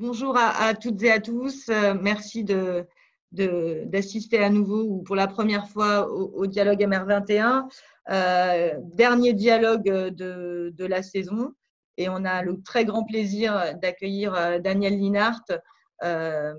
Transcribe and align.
bonjour 0.00 0.34
à, 0.38 0.74
toutes 0.74 1.02
et 1.02 1.10
à 1.10 1.20
tous. 1.20 1.68
Euh, 1.68 1.94
merci 2.00 2.42
de, 2.42 2.86
d'assister 3.32 4.38
à 4.38 4.48
nouveau 4.48 4.82
ou 4.82 5.02
pour 5.02 5.14
la 5.14 5.26
première 5.26 5.68
fois 5.68 6.10
au, 6.10 6.46
dialogue 6.46 6.80
MR21. 6.80 7.68
Euh, 8.10 8.72
dernier 8.94 9.34
dialogue 9.34 9.84
de, 9.84 10.70
de, 10.70 10.84
la 10.86 11.02
saison. 11.02 11.52
Et 11.98 12.08
on 12.08 12.24
a 12.24 12.42
le 12.42 12.62
très 12.62 12.86
grand 12.86 13.04
plaisir 13.04 13.74
d'accueillir 13.82 14.34
euh, 14.34 14.58
Danielle 14.58 14.98
Linhart, 14.98 15.44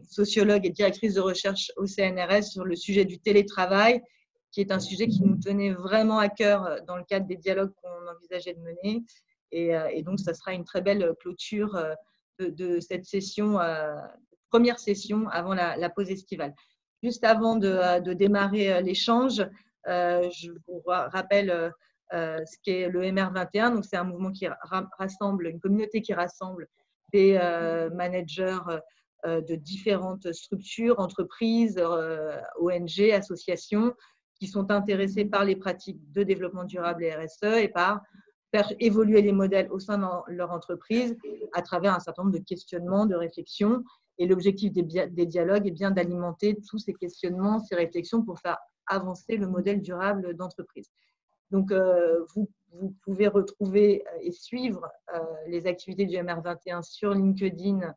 sociologue 0.08 0.68
et 0.68 0.70
directrice 0.70 1.16
de 1.16 1.21
recherche 1.21 1.71
au 1.77 1.88
CNRS 1.88 2.44
sur 2.44 2.63
le 2.63 2.76
sujet 2.76 3.05
du 3.05 3.18
télétravail, 3.18 3.99
qui 4.52 4.62
est 4.62 4.71
un 4.71 4.80
sujet 4.80 5.08
qui 5.08 5.23
nous 5.23 5.38
tenait 5.38 5.71
vraiment 5.71 6.20
à 6.20 6.30
cœur 6.30 6.77
dans 6.85 6.96
le 6.96 7.04
cadre 7.04 7.26
des 7.26 7.38
dialogues 7.38 7.73
qu'on 7.82 8.12
envisageait 8.16 8.54
de 8.54 8.60
mener. 8.60 9.04
Et, 9.52 9.71
et 9.94 10.04
donc, 10.04 10.20
ça 10.20 10.35
sera 10.35 10.54
une 10.54 10.63
très 10.63 10.82
belle 10.82 11.16
clôture 11.20 11.76
de, 12.50 12.80
cette 12.80 13.05
session, 13.05 13.59
euh, 13.59 13.95
première 14.49 14.80
session 14.80 15.27
avant 15.30 15.54
la, 15.54 15.90
pause 15.90 16.09
estivale. 16.09 16.54
Juste 17.04 17.23
avant 17.23 17.55
de, 17.55 17.68
euh, 17.68 18.13
démarrer 18.16 18.73
euh, 18.73 18.82
l'échange, 18.82 19.45
je 19.86 20.52
vous 20.68 20.82
rappelle 20.85 21.73
ce 22.12 22.58
qu'est 22.63 22.90
le 22.90 23.02
MR21. 23.02 23.73
Donc, 23.73 23.85
c'est 23.85 23.98
un 23.98 24.04
mouvement 24.04 24.32
qui 24.32 24.48
rassemble, 24.98 25.48
une 25.48 25.59
communauté 25.59 26.02
qui 26.02 26.13
rassemble 26.13 26.68
des 27.13 27.34
managers 27.94 28.60
de 29.26 29.55
différentes 29.55 30.32
structures, 30.32 30.99
entreprises, 30.99 31.82
ONG, 32.60 33.12
associations 33.12 33.96
qui 34.40 34.48
sont 34.48 34.71
intéressés 34.71 35.26
par 35.26 35.46
les 35.46 35.55
pratiques 35.55 35.99
de 36.12 36.24
développement 36.24 36.63
durable 36.63 37.04
et 37.04 37.13
RSE 37.13 37.58
et 37.58 37.70
par 37.70 38.02
faire 38.52 38.71
évoluer 38.80 39.21
les 39.21 39.32
modèles 39.32 39.71
au 39.71 39.80
sein 39.80 39.98
de 39.98 40.34
leur 40.34 40.52
entreprise 40.52 41.18
à 41.54 41.62
travers 41.62 41.96
un 41.96 41.99
certain 41.99 42.24
nombre 42.24 42.38
de 42.38 42.44
questionnements, 42.44 43.05
de 43.05 43.16
réflexions. 43.16 43.84
Et 44.18 44.27
l'objectif 44.27 44.71
des, 44.74 45.26
dialogues 45.26 45.68
est 45.68 45.71
bien 45.71 45.91
d'alimenter 45.91 46.58
tous 46.68 46.77
ces 46.77 46.93
questionnements, 46.93 47.60
ces 47.60 47.76
réflexions 47.76 48.24
pour 48.24 48.40
faire 48.40 48.58
avancer 48.88 49.38
le 49.38 49.48
modèle 49.48 49.82
durable 49.82 50.35
d'entreprise. 50.35 50.90
Donc, 51.49 51.71
euh, 51.71 52.26
vous, 52.35 52.49
pouvez 53.04 53.27
retrouver 53.27 54.04
euh, 54.08 54.20
et 54.21 54.32
suivre 54.32 54.88
euh, 55.13 55.20
les 55.48 55.68
activités 55.68 56.05
du 56.05 56.15
MR21 56.15 56.84
sur 56.84 57.13
LinkedIn, 57.13 57.93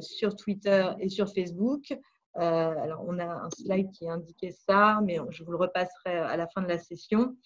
sur 0.00 0.36
Twitter 0.36 0.86
et 1.00 1.08
sur 1.08 1.28
Facebook. 1.28 1.92
alors, 2.34 3.04
on 3.06 3.18
a 3.18 3.26
un 3.26 3.50
slide 3.50 3.90
qui 3.90 4.08
indiquait 4.08 4.52
ça, 4.52 5.00
mais 5.02 5.18
je 5.30 5.42
vous 5.42 5.50
le 5.50 5.56
repasserai 5.56 6.18
à 6.18 6.36
la 6.36 6.46
fin 6.46 6.62
de 6.62 6.68
la 6.68 6.78
session. 6.78 7.36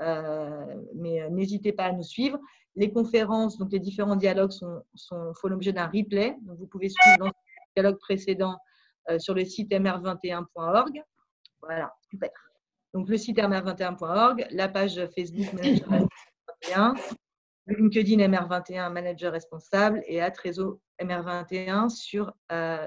Euh, 0.00 0.82
mais 0.94 1.22
euh, 1.22 1.28
n'hésitez 1.30 1.72
pas 1.72 1.84
à 1.84 1.92
nous 1.92 2.02
suivre. 2.02 2.38
Les 2.76 2.92
conférences, 2.92 3.58
donc 3.58 3.72
les 3.72 3.80
différents 3.80 4.16
dialogues 4.16 4.52
sont, 4.52 4.82
font 4.94 5.48
l'objet 5.48 5.72
d'un 5.72 5.86
replay. 5.86 6.36
Donc 6.42 6.58
vous 6.58 6.66
pouvez 6.66 6.88
suivre 6.88 7.26
le 7.26 7.30
dialogue 7.76 7.98
précédent 7.98 8.56
euh, 9.10 9.18
sur 9.18 9.34
le 9.34 9.44
site 9.44 9.70
mr21.org. 9.70 11.02
Voilà, 11.62 11.92
super. 12.10 12.30
Donc 12.94 13.08
le 13.08 13.16
site 13.16 13.38
mr21.org, 13.38 14.46
la 14.50 14.68
page 14.68 15.04
Facebook 15.14 15.52
Manager 15.52 15.88
21, 16.62 16.94
le 17.66 17.76
LinkedIn 17.76 18.16
MR21 18.28 18.92
Manager 18.92 19.32
responsable 19.32 20.02
et 20.06 20.20
Trésor 20.32 20.78
MR21 21.02 21.90
sur 21.90 22.32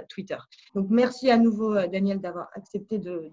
Twitter. 0.09 0.37
Donc 0.73 0.87
merci 0.89 1.29
à 1.29 1.37
nouveau 1.37 1.75
Daniel 1.87 2.19
d'avoir 2.19 2.49
accepté 2.55 2.97
de, 2.97 3.31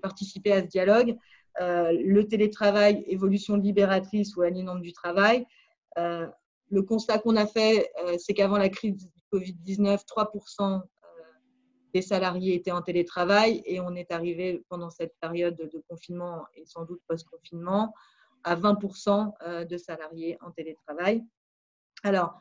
participer 0.00 0.52
à 0.52 0.60
ce 0.60 0.66
dialogue. 0.66 1.16
Euh, 1.60 1.92
le 1.92 2.26
télétravail, 2.26 3.04
évolution 3.06 3.56
libératrice 3.56 4.36
ou 4.36 4.42
aliénante 4.42 4.82
du 4.82 4.92
travail. 4.92 5.46
Euh, 5.98 6.26
le 6.70 6.82
constat 6.82 7.18
qu'on 7.18 7.36
a 7.36 7.46
fait, 7.46 7.90
euh, 8.04 8.16
c'est 8.18 8.34
qu'avant 8.34 8.56
la 8.56 8.68
crise 8.68 8.96
du 8.96 9.22
Covid-19, 9.32 10.04
3% 10.06 10.82
des 11.92 12.02
salariés 12.02 12.54
étaient 12.54 12.70
en 12.70 12.82
télétravail 12.82 13.62
et 13.66 13.80
on 13.80 13.96
est 13.96 14.12
arrivé 14.12 14.64
pendant 14.68 14.90
cette 14.90 15.12
période 15.20 15.56
de 15.56 15.84
confinement 15.88 16.44
et 16.54 16.64
sans 16.64 16.84
doute 16.84 17.00
post-confinement 17.08 17.92
à 18.44 18.54
20% 18.54 19.66
de 19.66 19.76
salariés 19.76 20.38
en 20.40 20.52
télétravail. 20.52 21.24
Alors, 22.04 22.40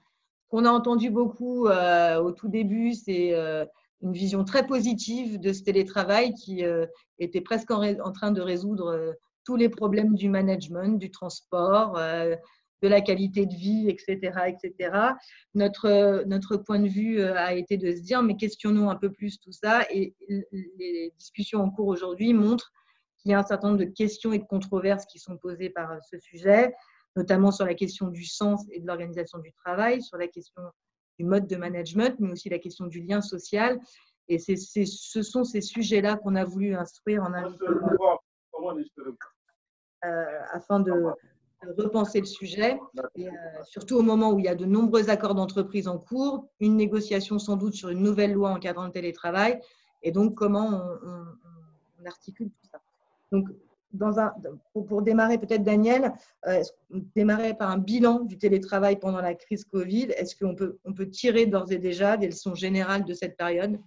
qu'on 0.50 0.66
a 0.66 0.70
entendu 0.70 1.10
beaucoup 1.10 1.68
au 1.68 2.32
tout 2.32 2.48
début, 2.48 2.94
c'est 2.94 3.34
une 4.02 4.14
vision 4.14 4.44
très 4.44 4.66
positive 4.66 5.40
de 5.40 5.54
ce 5.54 5.64
télétravail 5.64 6.34
qui 6.34 6.64
euh, 6.64 6.86
était 7.20 7.42
presque 7.42 7.72
en, 7.72 8.12
train 8.12 8.32
de 8.32 8.42
résoudre 8.42 8.88
euh, 8.88 9.14
tous 9.44 9.56
les 9.56 9.70
problèmes 9.70 10.16
du 10.16 10.30
management, 10.30 10.98
du 10.98 11.12
transport, 11.12 11.98
euh, 11.98 12.36
de 12.82 12.88
la 12.88 13.02
qualité 13.02 13.46
de 13.46 13.54
vie, 13.54 13.90
etc. 13.90 14.16
etc. 14.48 14.92
Notre, 15.54 16.24
notre 16.28 16.56
point 16.56 16.80
de 16.80 16.88
vue 16.88 17.22
a 17.22 17.54
été 17.54 17.76
de 17.76 17.94
se 17.94 18.00
dire, 18.00 18.24
mais 18.24 18.38
questionnons 18.38 18.90
un 18.90 18.96
peu 18.96 19.12
plus 19.12 19.38
tout 19.38 19.52
ça? 19.52 19.86
Et 19.92 20.16
les 20.78 21.14
discussions 21.18 21.60
en 21.60 21.70
cours 21.72 21.88
aujourd'hui 21.88 22.34
montrent 22.34 22.72
qu'il 23.18 23.32
y 23.32 23.34
a 23.34 23.40
un 23.40 23.44
certain 23.44 23.70
nombre 23.70 23.82
de 23.82 23.92
questions 23.92 24.32
et 24.32 24.40
de 24.40 24.46
controverses 24.46 25.06
qui 25.08 25.20
sont 25.20 25.36
posées 25.36 25.70
par 25.70 26.02
ce 26.10 26.18
sujet, 26.20 26.74
notamment 27.18 27.52
sur 27.52 27.66
la 27.66 27.74
question 27.74 28.08
du 28.08 28.24
sens 28.24 28.64
et 28.72 28.80
de 28.80 28.88
l'organisation 28.88 29.40
du 29.40 29.52
travail, 29.52 30.02
sur 30.02 30.18
la 30.18 30.30
question 30.30 30.62
du 31.20 31.26
mode 31.26 31.48
de 31.48 31.58
management, 31.58 32.16
mais 32.20 32.32
aussi 32.32 32.50
la 32.50 32.60
question 32.60 32.88
du 32.88 33.02
lien 33.02 33.22
social. 33.22 33.80
Et 34.30 34.40
c'est, 34.40 34.56
ce 34.56 35.22
sont 35.22 35.44
ces 35.44 35.62
sujets-là 35.62 36.16
qu'on 36.16 36.36
a 36.36 36.46
voulu 36.46 36.76
instruire 36.76 37.24
en 37.24 37.34
euh, 40.06 40.40
afin 40.54 40.80
de, 40.80 40.94
repenser 41.78 42.22
le 42.22 42.26
sujet, 42.26 42.80
et, 43.16 43.28
euh, 43.28 43.32
surtout 43.64 43.98
au 43.98 44.02
moment 44.02 44.32
où 44.32 44.40
il 44.40 44.46
y 44.46 44.48
a 44.48 44.56
de 44.56 44.64
nombreux 44.64 45.10
accords 45.10 45.36
d'entreprise 45.36 45.90
en 45.90 45.98
cours, 45.98 46.48
une 46.62 46.78
négociation 46.78 47.38
sans 47.38 47.58
doute 47.58 47.74
sur 47.74 47.90
une 47.90 48.02
nouvelle 48.02 48.32
loi 48.32 48.52
encadrant 48.52 48.86
le 48.86 48.92
télétravail, 48.92 49.60
et 50.02 50.14
donc 50.14 50.36
comment 50.36 50.70
on, 51.04 51.26
on 52.02 52.06
articule 52.06 52.50
tout 52.50 52.70
ça. 52.72 52.80
Donc, 53.34 53.50
pour, 54.74 55.02
démarrer 55.02 55.38
peut-être 55.38 55.64
Daniel, 55.64 56.14
euh, 56.48 56.62
démarrer 57.16 57.54
par 57.54 57.72
un 57.72 57.78
bilan 57.78 58.20
du 58.20 58.38
télétravail 58.38 58.98
pendant 59.00 59.22
la 59.22 59.34
crise 59.34 59.66
Covid? 59.66 60.12
Est-ce 60.18 60.36
qu'on 60.36 60.56
peut, 60.56 61.10
tirer 61.10 61.46
d'ores 61.46 61.72
et 61.72 61.78
déjà 61.78 62.18
des 62.18 62.28
leçons 62.28 62.56
générales 62.56 63.06
de 63.06 63.14
cette 63.14 63.36
période? 63.38 63.80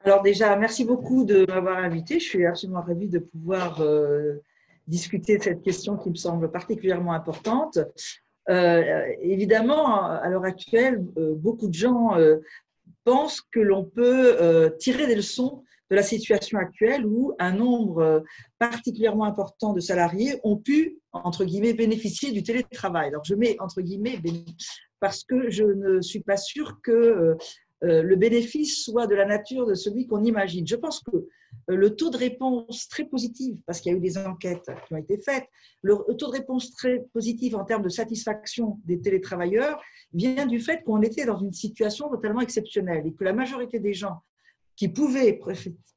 Alors 0.00 0.22
déjà, 0.22 0.54
merci 0.56 0.84
beaucoup 0.84 1.24
de 1.24 1.46
m'avoir 1.48 1.78
invité. 1.78 2.18
Je 2.18 2.24
suis 2.24 2.46
absolument 2.46 2.82
ravie 2.82 3.08
de 3.08 3.20
pouvoir 3.20 3.80
euh, 3.80 4.42
discuter 4.86 5.38
de 5.38 5.42
cette 5.42 5.62
question 5.62 5.96
qui 5.96 6.10
me 6.10 6.16
semble 6.16 6.50
particulièrement 6.50 7.12
importante. 7.12 7.78
Euh, 8.50 9.02
évidemment, 9.22 10.04
à 10.04 10.28
l'heure 10.28 10.44
actuelle, 10.44 10.98
beaucoup 11.36 11.68
de 11.68 11.74
gens 11.74 12.18
pensent 13.04 13.40
que 13.40 13.60
l'on 13.60 13.84
peut 13.84 14.74
tirer 14.78 15.06
des 15.06 15.14
leçons 15.14 15.64
de 15.90 15.96
la 15.96 16.02
situation 16.02 16.58
actuelle 16.58 17.06
où 17.06 17.34
un 17.38 17.52
nombre 17.52 17.98
euh, 17.98 18.20
particulièrement 18.58 19.24
important 19.24 19.72
de 19.72 19.80
salariés 19.80 20.40
ont 20.42 20.56
pu, 20.56 20.98
entre 21.12 21.44
guillemets, 21.44 21.74
bénéficier 21.74 22.32
du 22.32 22.42
télétravail. 22.42 23.08
Alors, 23.08 23.24
je 23.24 23.34
mets 23.34 23.56
entre 23.60 23.82
guillemets 23.82 24.18
parce 25.00 25.24
que 25.24 25.50
je 25.50 25.64
ne 25.64 26.00
suis 26.00 26.20
pas 26.20 26.36
sûre 26.36 26.78
que 26.82 26.92
euh, 26.92 27.34
euh, 27.82 28.02
le 28.02 28.16
bénéfice 28.16 28.82
soit 28.82 29.06
de 29.06 29.14
la 29.14 29.26
nature 29.26 29.66
de 29.66 29.74
celui 29.74 30.06
qu'on 30.06 30.24
imagine. 30.24 30.66
Je 30.66 30.76
pense 30.76 31.00
que 31.00 31.26
le 31.68 31.94
taux 31.94 32.10
de 32.10 32.16
réponse 32.16 32.88
très 32.88 33.04
positif, 33.04 33.56
parce 33.66 33.80
qu'il 33.80 33.92
y 33.92 33.94
a 33.94 33.98
eu 33.98 34.00
des 34.00 34.18
enquêtes 34.18 34.70
qui 34.86 34.94
ont 34.94 34.96
été 34.96 35.18
faites, 35.18 35.44
le 35.82 35.96
taux 36.16 36.28
de 36.28 36.32
réponse 36.32 36.72
très 36.72 37.04
positif 37.12 37.54
en 37.54 37.64
termes 37.64 37.82
de 37.82 37.88
satisfaction 37.88 38.78
des 38.84 39.00
télétravailleurs 39.00 39.80
vient 40.14 40.46
du 40.46 40.60
fait 40.60 40.82
qu'on 40.82 41.02
était 41.02 41.26
dans 41.26 41.38
une 41.38 41.52
situation 41.52 42.08
totalement 42.08 42.40
exceptionnelle 42.40 43.06
et 43.06 43.12
que 43.12 43.24
la 43.24 43.32
majorité 43.32 43.78
des 43.78 43.94
gens 43.94 44.22
qui 44.76 44.88
pouvaient 44.88 45.40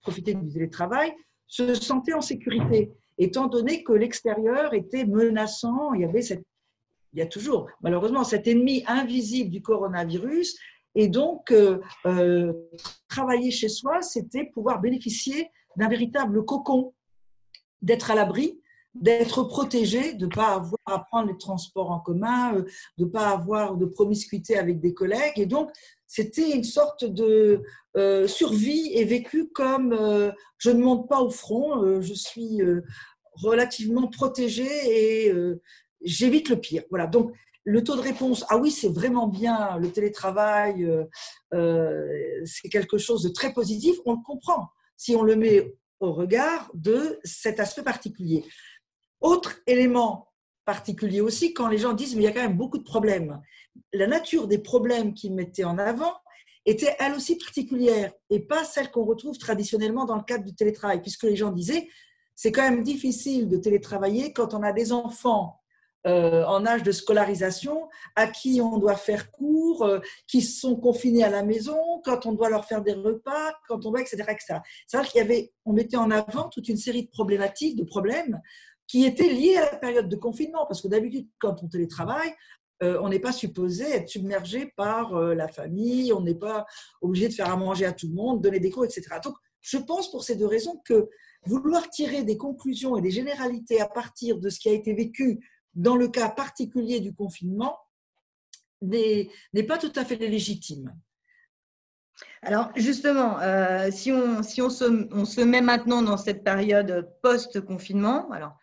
profiter 0.02 0.34
du 0.34 0.52
télétravail 0.52 1.14
se 1.48 1.74
sentaient 1.74 2.14
en 2.14 2.22
sécurité, 2.22 2.92
étant 3.18 3.48
donné 3.48 3.84
que 3.84 3.94
l'extérieur 3.94 4.74
était 4.74 5.06
menaçant. 5.06 5.94
Il 5.94 6.02
y 6.02 6.06
avait 6.06 6.22
cette, 6.22 6.44
il 7.14 7.20
y 7.20 7.22
a 7.22 7.28
toujours 7.28 7.68
malheureusement 7.82 8.24
cet 8.24 8.48
ennemi 8.48 8.84
invisible 8.88 9.50
du 9.50 9.62
coronavirus. 9.62 10.58
Et 10.96 11.08
donc, 11.08 11.52
euh, 11.52 11.80
euh, 12.06 12.54
travailler 13.08 13.52
chez 13.52 13.70
soi, 13.70 14.02
c'était 14.02 14.46
pouvoir 14.46 14.82
bénéficier 14.82 15.50
d'un 15.76 15.90
véritable 15.90 16.44
cocon, 16.44 16.94
d'être 17.82 18.10
à 18.10 18.16
l'abri, 18.16 18.60
d'être 18.96 19.44
protégé, 19.44 20.14
de 20.14 20.26
ne 20.26 20.32
pas 20.32 20.56
avoir 20.56 20.80
à 20.88 21.00
prendre 21.00 21.28
les 21.28 21.38
transports 21.38 21.92
en 21.92 22.00
commun, 22.00 22.56
euh, 22.56 22.64
de 22.98 23.06
ne 23.06 23.10
pas 23.10 23.30
avoir 23.30 23.78
de 23.78 23.86
promiscuité 23.86 24.58
avec 24.58 24.80
des 24.80 24.94
collègues. 24.94 25.34
Et 25.38 25.46
donc, 25.46 25.72
c'était 26.08 26.52
une 26.52 26.64
sorte 26.64 27.04
de 27.04 27.64
euh, 27.98 28.28
survie 28.28 28.92
et 28.94 29.04
vécu 29.04 29.50
comme 29.50 29.94
euh, 29.94 30.32
je 30.58 30.70
ne 30.70 30.82
monte 30.82 31.08
pas 31.10 31.22
au 31.22 31.30
front, 31.30 31.84
euh, 31.84 32.02
je 32.02 32.14
suis 32.14 32.62
relativement 33.34 34.08
protégée 34.08 35.28
et 35.28 35.34
j'évite 36.02 36.50
le 36.50 36.60
pire. 36.60 36.84
Voilà. 36.90 37.06
Donc 37.06 37.32
le 37.66 37.84
taux 37.84 37.96
de 37.96 38.02
réponse, 38.02 38.46
ah 38.50 38.58
oui, 38.58 38.72
c'est 38.72 38.92
vraiment 38.92 39.28
bien, 39.28 39.78
le 39.78 39.92
télétravail, 39.92 40.90
c'est 41.52 42.70
quelque 42.70 42.98
chose 42.98 43.22
de 43.22 43.30
très 43.30 43.54
positif. 43.54 43.98
On 44.06 44.14
le 44.14 44.24
comprend 44.26 44.70
si 44.96 45.16
on 45.16 45.22
le 45.22 45.36
met 45.36 45.76
au 46.00 46.14
regard 46.14 46.72
de 46.74 47.20
cet 47.24 47.60
aspect 47.60 47.84
particulier. 47.84 48.44
Autre 49.22 49.60
élément 49.68 50.27
particulier 50.68 51.22
aussi 51.22 51.54
quand 51.54 51.70
les 51.70 51.78
gens 51.78 51.94
disent 51.94 52.14
mais 52.14 52.24
il 52.24 52.26
y 52.26 52.28
a 52.28 52.34
quand 52.34 52.42
même 52.42 52.58
beaucoup 52.58 52.78
de 52.78 52.84
problèmes. 52.84 53.42
La 53.94 54.06
nature 54.06 54.48
des 54.48 54.60
problèmes 54.60 55.14
qu'ils 55.14 55.34
mettaient 55.34 55.64
en 55.64 55.78
avant 55.78 56.14
était 56.66 56.94
elle 57.00 57.14
aussi 57.14 57.38
particulière 57.38 58.12
et 58.30 58.42
pas 58.42 58.66
celle 58.66 58.92
qu'on 58.92 59.06
retrouve 59.06 59.38
traditionnellement 59.38 60.04
dans 60.04 60.18
le 60.18 60.24
cadre 60.24 60.44
du 60.44 60.54
télétravail, 60.54 61.02
puisque 61.02 61.24
les 61.24 61.38
gens 61.38 61.52
disaient 61.52 61.88
c'est 62.36 62.52
quand 62.52 62.70
même 62.70 62.84
difficile 62.84 63.48
de 63.48 63.58
télétravailler 63.58 64.34
quand 64.34 64.54
on 64.54 64.62
a 64.62 64.74
des 64.74 64.92
enfants 64.92 65.62
euh, 66.06 66.44
en 66.46 66.66
âge 66.66 66.84
de 66.84 66.92
scolarisation 66.92 67.88
à 68.16 68.28
qui 68.28 68.60
on 68.62 68.78
doit 68.78 68.98
faire 68.98 69.32
cours, 69.32 69.84
euh, 69.84 70.00
qui 70.28 70.42
sont 70.42 70.76
confinés 70.76 71.24
à 71.24 71.30
la 71.30 71.44
maison, 71.44 71.80
quand 72.04 72.26
on 72.26 72.34
doit 72.34 72.50
leur 72.50 72.66
faire 72.66 72.82
des 72.82 72.94
repas, 72.94 73.54
quand 73.68 73.86
on 73.86 73.92
doit, 73.92 74.02
etc. 74.02 74.18
etc. 74.30 74.60
C'est 74.86 74.98
vrai 74.98 75.08
qu'il 75.08 75.20
y 75.20 75.24
avait, 75.24 75.54
on 75.66 75.74
mettait 75.74 75.98
en 75.98 76.12
avant 76.12 76.50
toute 76.50 76.68
une 76.68 76.78
série 76.78 77.04
de 77.04 77.10
problématiques, 77.10 77.78
de 77.78 77.84
problèmes 77.84 78.42
qui 78.88 79.06
étaient 79.06 79.30
liés 79.30 79.58
à 79.58 79.72
la 79.72 79.78
période 79.78 80.10
de 80.10 80.16
confinement, 80.16 80.66
parce 80.66 80.82
que 80.82 80.88
d'habitude, 80.88 81.28
quand 81.40 81.64
on 81.64 81.68
télétravaille, 81.68 82.34
euh, 82.84 83.00
on 83.02 83.10
n'est 83.10 83.20
pas 83.20 83.32
supposé 83.32 83.84
être 83.84 84.08
submergé 84.08 84.74
par 84.78 85.14
la 85.20 85.48
famille, 85.48 86.14
on 86.14 86.22
n'est 86.22 86.36
pas 86.36 86.66
obligé 87.02 87.28
de 87.28 87.34
faire 87.34 87.52
à 87.52 87.58
manger 87.58 87.86
à 87.86 87.92
tout 87.92 88.08
le 88.08 88.14
monde, 88.14 88.42
donner 88.42 88.60
des 88.60 88.70
cours, 88.70 88.86
etc. 88.86 89.04
Donc, 89.24 89.36
je 89.62 89.78
pense 89.78 90.10
pour 90.12 90.24
ces 90.24 90.36
deux 90.36 90.46
raisons 90.46 90.82
que 90.86 91.10
vouloir 91.46 91.90
tirer 91.90 92.24
des 92.24 92.38
conclusions 92.38 92.98
et 92.98 93.02
des 93.02 93.12
généralités 93.12 93.82
à 93.82 93.88
partir 93.88 94.40
de 94.40 94.50
ce 94.50 94.60
qui 94.60 94.70
a 94.70 94.74
été 94.74 94.94
vécu 94.94 95.40
dans 95.74 95.96
le 95.96 96.08
cas 96.08 96.30
particulier 96.30 97.00
du 97.00 97.14
confinement, 97.14 97.78
n'est 98.82 99.30
pas 99.68 99.78
tout 99.78 99.92
à 99.96 100.06
fait 100.06 100.16
légitime. 100.16 100.96
Alors 102.42 102.72
justement, 102.76 103.40
euh, 103.40 103.90
si, 103.92 104.12
on, 104.12 104.42
si 104.42 104.62
on, 104.62 104.70
se, 104.70 105.42
met 105.42 105.62
maintenant 105.62 106.02
dans 106.02 106.18
cette 106.18 106.44
période 106.44 107.14
post-confinement, 107.22 108.32
alors 108.32 108.58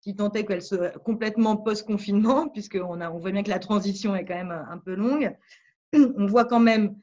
si 0.00 0.16
tant 0.16 0.32
est 0.32 0.44
qu'elle 0.44 0.62
soit 0.62 0.98
complètement 1.00 1.56
post-confinement, 1.56 2.48
puisqu'on 2.52 3.00
on 3.00 3.18
voit 3.18 3.30
bien 3.30 3.42
que 3.42 3.50
la 3.50 3.58
transition 3.58 4.14
est 4.16 4.24
quand 4.24 4.36
même 4.36 4.66
un 4.68 4.78
peu 4.78 4.94
longue, 4.94 5.36
on 5.94 6.26
voit 6.26 6.44
quand 6.44 6.60
même 6.60 6.96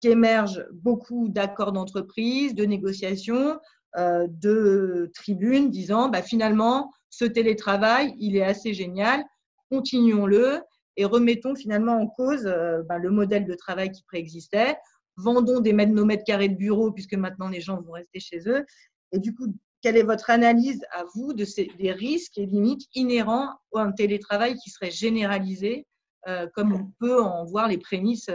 qu'émergent 0.00 0.64
beaucoup 0.72 1.28
d'accords 1.28 1.72
d'entreprise, 1.72 2.54
de 2.54 2.64
négociations, 2.64 3.58
euh, 3.96 4.26
de 4.28 5.10
tribunes 5.14 5.70
disant 5.70 6.08
bah, 6.08 6.22
finalement, 6.22 6.92
ce 7.10 7.24
télétravail, 7.24 8.14
il 8.18 8.36
est 8.36 8.42
assez 8.42 8.74
génial, 8.74 9.24
continuons-le 9.70 10.60
et 10.96 11.04
remettons 11.04 11.54
finalement 11.54 12.00
en 12.00 12.06
cause 12.06 12.46
euh, 12.46 12.82
bah, 12.88 12.98
le 12.98 13.10
modèle 13.10 13.46
de 13.46 13.54
travail 13.54 13.90
qui 13.92 14.02
préexistait. 14.02 14.76
Vendons 15.16 15.60
des 15.60 15.72
mètres, 15.72 15.92
nos 15.92 16.04
mètres 16.04 16.24
carrés 16.24 16.48
de 16.48 16.56
bureau 16.56 16.90
puisque 16.90 17.14
maintenant 17.14 17.48
les 17.48 17.60
gens 17.60 17.80
vont 17.80 17.92
rester 17.92 18.20
chez 18.20 18.40
eux. 18.48 18.64
Et 19.12 19.20
du 19.20 19.32
coup, 19.34 19.54
quelle 19.84 19.98
est 19.98 20.02
votre 20.02 20.30
analyse 20.30 20.80
à 20.92 21.04
vous 21.14 21.34
de 21.34 21.44
ces, 21.44 21.66
des 21.78 21.92
risques 21.92 22.38
et 22.38 22.46
limites 22.46 22.88
inhérents 22.94 23.50
à 23.74 23.80
un 23.80 23.92
télétravail 23.92 24.56
qui 24.56 24.70
serait 24.70 24.90
généralisé, 24.90 25.86
euh, 26.26 26.46
comme 26.54 26.72
on 26.72 26.90
peut 26.98 27.22
en 27.22 27.44
voir 27.44 27.68
les 27.68 27.76
prémices 27.76 28.30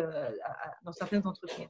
dans 0.85 0.93
certaines 0.93 1.25
entreprises? 1.25 1.65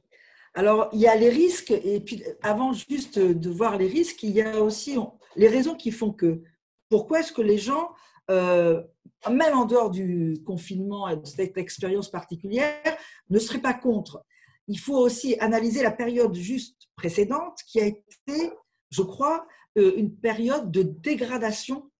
Alors, 0.52 0.90
il 0.92 1.00
y 1.00 1.06
a 1.06 1.16
les 1.16 1.30
risques, 1.30 1.70
et 1.70 1.98
puis 2.00 2.22
avant 2.42 2.74
juste 2.74 3.18
de 3.18 3.50
voir 3.50 3.78
les 3.78 3.86
risques, 3.86 4.22
il 4.22 4.32
y 4.32 4.42
a 4.42 4.60
aussi 4.60 4.98
les 5.34 5.48
raisons 5.48 5.74
qui 5.74 5.92
font 5.92 6.12
que. 6.12 6.42
Pourquoi 6.90 7.20
est-ce 7.20 7.32
que 7.32 7.40
les 7.40 7.56
gens, 7.56 7.88
euh, 8.30 8.82
même 9.30 9.56
en 9.56 9.64
dehors 9.64 9.90
du 9.90 10.42
confinement 10.44 11.08
et 11.08 11.16
de 11.16 11.24
cette 11.24 11.56
expérience 11.56 12.10
particulière, 12.10 12.98
ne 13.30 13.38
seraient 13.38 13.62
pas 13.62 13.72
contre? 13.72 14.24
Il 14.68 14.78
faut 14.78 14.98
aussi 14.98 15.38
analyser 15.38 15.82
la 15.82 15.90
période 15.90 16.34
juste 16.34 16.76
précédente 16.96 17.58
qui 17.66 17.80
a 17.80 17.86
été, 17.86 18.52
je 18.90 19.02
crois, 19.02 19.38
euh, 19.38 19.46
une 19.76 20.14
période 20.16 20.70
de 20.70 20.82
dégradation 20.82 21.90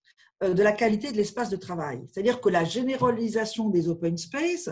euh, 0.43 0.55
de 0.55 0.63
la 0.63 0.73
qualité 0.73 1.13
de 1.13 1.19
l'espace 1.19 1.51
de 1.51 1.57
travail. 1.57 2.01
C'est-à-dire 2.09 2.41
que 2.41 2.49
la 2.49 2.65
généralisation 2.65 3.69
des 3.69 3.91
open 3.91 4.17
space 4.17 4.71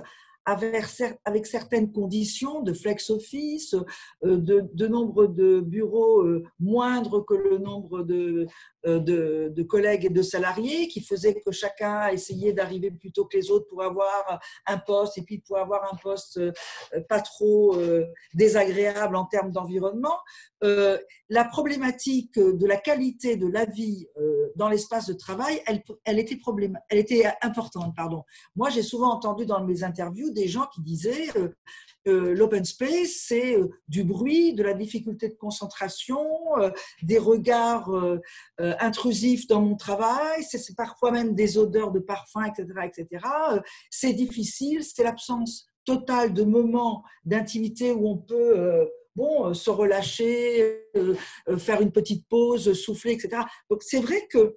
avec, 1.25 1.47
certaines 1.47 1.93
conditions 1.93 2.63
de 2.63 2.73
flex 2.73 3.11
office, 3.11 3.75
euh, 4.25 4.39
de, 4.39 4.87
nombre 4.87 5.27
de 5.27 5.61
bureaux 5.61 6.23
euh, 6.23 6.43
moindres 6.59 7.25
que 7.27 7.35
le 7.35 7.59
nombre 7.59 8.03
de, 8.03 8.47
euh, 8.87 8.99
de, 8.99 9.63
collègues 9.63 10.07
et 10.07 10.11
de 10.11 10.23
salariés, 10.23 10.89
qui 10.89 11.03
faisaient 11.03 11.39
que 11.41 11.53
chacun 11.53 12.09
essayait 12.09 12.55
d'arriver 12.55 12.91
plus 12.91 13.13
tôt 13.13 13.27
que 13.27 13.37
les 13.37 13.51
autres 13.51 13.67
pour 13.69 13.83
avoir 13.83 14.41
un 14.67 14.79
poste 14.79 15.19
et 15.19 15.23
puis 15.23 15.39
pour 15.39 15.59
avoir 15.59 15.93
un 15.93 15.97
poste 15.97 16.41
pas 17.09 17.21
trop 17.21 17.77
désagréable 18.33 19.17
en 19.17 19.27
termes 19.27 19.53
d'environnement. 19.53 20.17
La 20.61 21.45
problématique 21.45 22.39
de 22.39 22.67
la 22.67 22.77
qualité 22.77 23.37
de 23.37 23.47
la 23.47 23.65
vie 23.65 24.07
dans 24.57 24.69
l'espace 24.69 25.07
de 25.07 25.15
travail, 25.15 25.63
elle, 25.67 26.19
était 26.19 26.39
elle 26.89 26.99
était 26.99 27.25
importante. 27.43 27.95
Pardon. 27.95 28.25
Moi, 28.57 28.71
j'ai 28.71 28.83
souvent 28.83 29.13
entendu 29.13 29.47
dans 29.47 29.65
mes 29.65 29.85
interviews 29.85 30.31
des 30.31 30.49
gens 30.49 30.67
qui 30.75 30.83
disaient 30.83 31.29
euh, 31.37 31.49
euh, 32.07 32.35
l'open 32.35 32.65
space, 32.65 33.25
c'est 33.27 33.57
euh, 33.57 33.69
du 33.89 34.05
bruit, 34.05 34.55
de 34.55 34.63
la 34.63 34.75
difficulté 34.75 35.29
de 35.29 35.35
concentration, 35.35 36.27
des 37.03 37.19
regards 37.19 37.91
intrusifs 38.59 39.47
dans 39.47 39.61
mon 39.61 39.77
travail, 39.77 40.43
c'est 40.43 40.77
parfois 40.77 41.13
même 41.13 41.35
des 41.35 41.59
odeurs 41.59 41.93
de 41.93 42.01
parfum, 42.01 42.45
etc. 42.45 42.67
etc. 42.85 43.25
c'est 43.91 44.13
difficile, 44.13 44.83
c'est 44.83 45.03
l'absence 45.03 45.69
totale 45.85 46.35
de 46.35 46.43
moments 46.43 47.05
d'intimité 47.25 47.93
où 47.93 48.09
on 48.09 48.17
peut 48.17 48.89
bon, 49.19 49.53
se 49.53 49.71
relâcher, 49.71 50.87
faire 51.59 51.83
une 51.83 51.93
petite 51.93 52.27
pause, 52.29 52.73
souffler, 52.73 53.13
etc. 53.13 53.43
Donc 53.69 53.83
c'est 53.83 54.01
vrai 54.01 54.27
que 54.31 54.57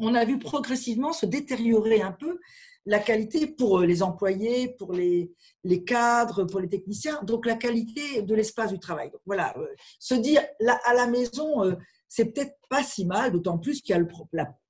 on 0.00 0.14
a 0.14 0.24
vu 0.24 0.38
progressivement 0.38 1.12
se 1.12 1.26
détériorer 1.26 2.02
un 2.02 2.12
peu 2.12 2.38
la 2.86 2.98
qualité 2.98 3.46
pour 3.46 3.80
euh, 3.80 3.86
les 3.86 4.02
employés, 4.02 4.74
pour 4.78 4.92
les, 4.94 5.30
les 5.62 5.84
cadres, 5.84 6.44
pour 6.44 6.60
les 6.60 6.68
techniciens, 6.68 7.22
donc 7.22 7.44
la 7.44 7.54
qualité 7.54 8.22
de 8.22 8.34
l'espace 8.34 8.72
du 8.72 8.78
travail. 8.78 9.10
Donc 9.10 9.20
voilà, 9.26 9.54
euh, 9.58 9.66
se 9.98 10.14
dire 10.14 10.42
à 10.84 10.94
la 10.94 11.06
maison, 11.06 11.64
euh, 11.64 11.74
c'est 12.08 12.32
peut-être 12.32 12.56
pas 12.70 12.82
si 12.82 13.04
mal, 13.04 13.32
d'autant 13.32 13.58
plus 13.58 13.82
qu'il 13.82 13.94
y 13.94 13.98
a 13.98 14.02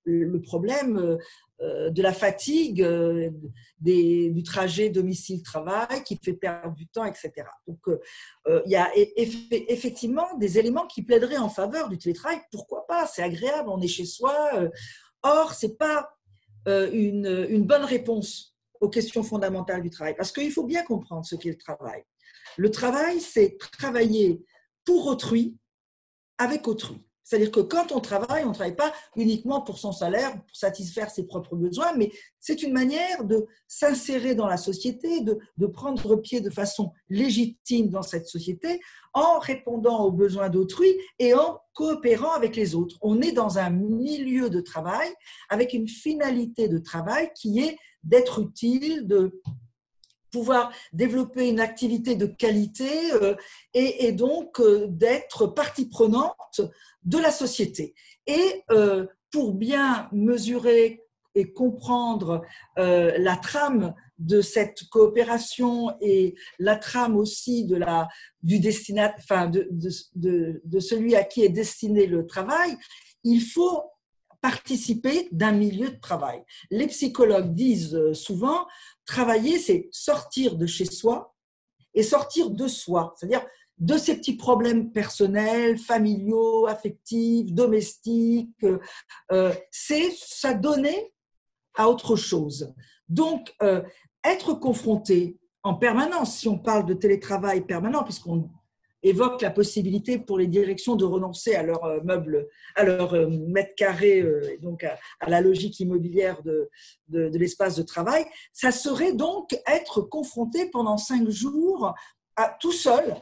le 0.05 0.41
problème 0.41 1.19
de 1.61 2.03
la 2.03 2.13
fatigue, 2.13 2.87
des, 3.81 4.31
du 4.31 4.43
trajet 4.43 4.91
domicile-travail 4.91 6.05
qui 6.05 6.17
fait 6.23 6.33
perdre 6.33 6.75
du 6.75 6.87
temps, 6.87 7.05
etc. 7.05 7.33
Donc 7.67 7.79
il 8.47 8.71
y 8.71 8.77
a 8.77 8.91
effectivement 8.95 10.37
des 10.39 10.59
éléments 10.59 10.87
qui 10.87 11.03
plaideraient 11.03 11.39
en 11.39 11.49
faveur 11.49 11.89
du 11.89 11.99
télétravail. 11.99 12.41
Pourquoi 12.53 12.87
pas? 12.87 13.07
C'est 13.07 13.23
agréable, 13.23 13.69
on 13.69 13.81
est 13.81 13.89
chez 13.89 14.05
soi. 14.05 14.51
Or, 15.23 15.53
c'est 15.53 15.77
pas 15.77 16.09
euh, 16.67 16.91
une, 16.93 17.65
bonne 17.65 17.85
réponse 17.85 18.57
aux 18.81 18.89
questions 18.89 19.23
fondamentales 19.23 19.83
du 19.83 19.91
travail. 19.91 20.15
Parce 20.17 20.33
qu'il 20.33 20.53
faut 20.53 20.65
bien 20.65 20.85
comprendre 20.85 21.25
ce 21.25 21.35
qu'est 21.37 21.51
le 21.51 21.57
travail. 21.57 22.03
Le 22.57 22.71
travail, 22.71 23.21
c'est 23.21 23.57
travailler 23.73 24.45
pour 24.85 25.07
autrui, 25.07 25.57
avec 26.37 26.69
autrui. 26.69 27.05
C'est-à-dire 27.29 27.51
que 27.51 27.61
quand 27.61 27.93
on 27.93 28.01
travaille, 28.01 28.45
on 28.45 28.49
ne 28.49 28.55
travaille 28.55 28.75
pas 28.75 28.91
uniquement 29.15 29.61
pour 29.61 29.79
son 29.79 29.93
salaire, 29.93 30.33
pour 30.33 30.57
satisfaire 30.57 31.11
ses 31.11 31.27
propres 31.27 31.57
besoins, 31.57 31.93
mais 31.95 32.11
c'est 32.41 32.63
une 32.63 32.73
manière 32.73 33.23
de 33.25 33.47
s'insérer 33.67 34.35
dans 34.35 34.47
la 34.47 34.57
société, 34.57 35.21
de, 35.21 35.67
prendre 35.67 36.17
pied 36.17 36.41
de 36.41 36.49
façon 36.49 36.91
légitime 37.11 37.91
dans 37.91 38.01
cette 38.01 38.27
société 38.27 38.81
en 39.13 39.41
répondant 39.41 40.05
aux 40.05 40.11
besoins 40.11 40.49
d'autrui 40.49 40.89
et 41.19 41.35
en 41.35 41.61
coopérant 41.75 42.33
avec 42.33 42.57
les 42.57 42.75
autres. 42.75 42.97
On 43.03 43.21
est 43.21 43.33
dans 43.33 43.59
un 43.59 43.69
milieu 43.69 44.49
de 44.49 44.63
travail 44.63 45.11
avec 45.51 45.75
une 45.75 45.87
finalité 45.87 46.67
de 46.67 46.79
travail 46.79 47.31
qui 47.35 47.61
est 47.61 47.77
d'être 48.05 48.41
utile, 48.41 49.07
de 49.07 49.39
pouvoir 50.31 50.73
développer 50.93 51.49
une 51.49 51.61
activité 51.61 52.15
de 52.15 52.27
qualité 52.27 53.13
euh, 53.13 53.35
et, 53.75 54.13
donc 54.13 54.61
euh, 54.61 54.87
d'être 54.89 55.47
partie 55.47 55.89
prenante 55.89 56.61
de 57.05 57.19
la 57.19 57.31
société. 57.31 57.95
Et 58.27 58.65
euh, 58.71 59.07
pour 59.31 59.55
bien 59.55 60.09
mesurer 60.13 61.03
et 61.35 61.53
comprendre 61.53 62.43
la 62.77 63.37
trame 63.37 63.95
de 64.19 64.41
cette 64.41 64.89
coopération 64.91 65.95
et 66.01 66.35
la 66.59 66.75
trame 66.75 67.17
aussi 67.17 67.65
de 67.65 67.77
la, 67.77 68.09
du 68.43 68.59
destinat, 68.59 69.15
enfin 69.19 69.47
de, 69.47 69.69
de, 69.71 70.61
de 70.65 70.81
celui 70.81 71.15
à 71.15 71.23
qui 71.23 71.45
est 71.45 71.51
destiné 71.51 72.07
le 72.07 72.27
travail, 72.27 72.77
il 73.23 73.41
faut 73.41 73.83
participer 74.41 75.29
d'un 75.33 75.53
milieu 75.53 75.91
de 75.91 76.01
travail. 76.01 76.43
Les 76.71 76.87
psychologues 76.87 77.55
disent 77.55 78.13
souvent, 78.13 78.67
travailler, 79.05 79.59
c'est 79.59 79.89
sortir 79.91 80.57
de 80.57 80.67
chez 80.67 80.85
soi 80.85 81.35
et 81.95 82.03
sortir 82.03 82.51
de 82.51 82.69
soi, 82.69 83.15
c'est-à-dire 83.17 83.45
de 83.79 83.97
ces 83.97 84.17
petits 84.17 84.37
problèmes 84.37 84.91
personnels, 84.91 85.79
familiaux, 85.79 86.67
affectifs, 86.67 87.53
domestiques. 87.53 88.67
Euh, 89.33 89.55
c'est 89.71 90.11
s'adonner 90.13 91.13
à 91.75 91.89
autre 91.89 92.17
chose. 92.17 92.75
Donc, 93.09 93.55
euh, 93.63 93.83
être 94.25 94.55
confronté 94.55 95.39
en 95.63 95.75
permanence, 95.75 96.37
si 96.37 96.49
on 96.49 96.59
parle 96.59 96.87
de 96.87 96.95
télétravail 96.95 97.65
permanent, 97.65 98.03
puisqu'on 98.03 98.51
évoque 99.03 99.43
la 99.43 99.51
possibilité 99.51 100.19
pour 100.19 100.39
les 100.39 100.47
directions 100.47 100.97
de 100.97 101.05
renoncer 101.05 101.55
à 101.55 101.63
leur 101.63 101.85
euh, 101.85 102.01
meuble, 102.03 102.49
à 102.75 102.85
leur 102.85 103.15
euh, 103.15 103.29
mètre 103.29 103.75
carré, 103.77 104.25
donc 104.61 104.85
à, 104.85 104.99
la 105.29 105.41
logique 105.41 105.79
immobilière 105.81 106.43
de, 106.43 106.69
de, 107.09 107.29
de 107.29 107.39
l'espace 107.39 107.77
de 107.77 107.83
travail. 107.83 108.25
Ça 108.53 108.71
serait 108.73 109.13
donc 109.13 109.53
être 109.67 110.01
confronté 110.03 110.71
pendant 110.71 110.97
cinq 110.97 111.29
jours 111.29 111.95
à, 112.37 112.57
tout 112.61 112.73
seul 112.73 113.17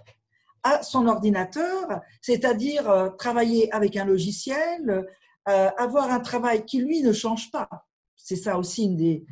à 0.63 0.83
son 0.83 1.07
ordinateur, 1.07 2.01
c'est-à-dire 2.21 3.13
travailler 3.19 3.73
avec 3.73 3.97
un 3.97 4.05
logiciel, 4.05 5.07
avoir 5.45 6.11
un 6.11 6.19
travail 6.19 6.65
qui, 6.65 6.81
lui, 6.81 7.03
ne 7.03 7.13
change 7.13 7.53
pas. 7.53 7.69
C'est 8.17 8.35
ça 8.35 8.59
aussi 8.59 8.87
une 8.87 8.97
des, 8.97 9.25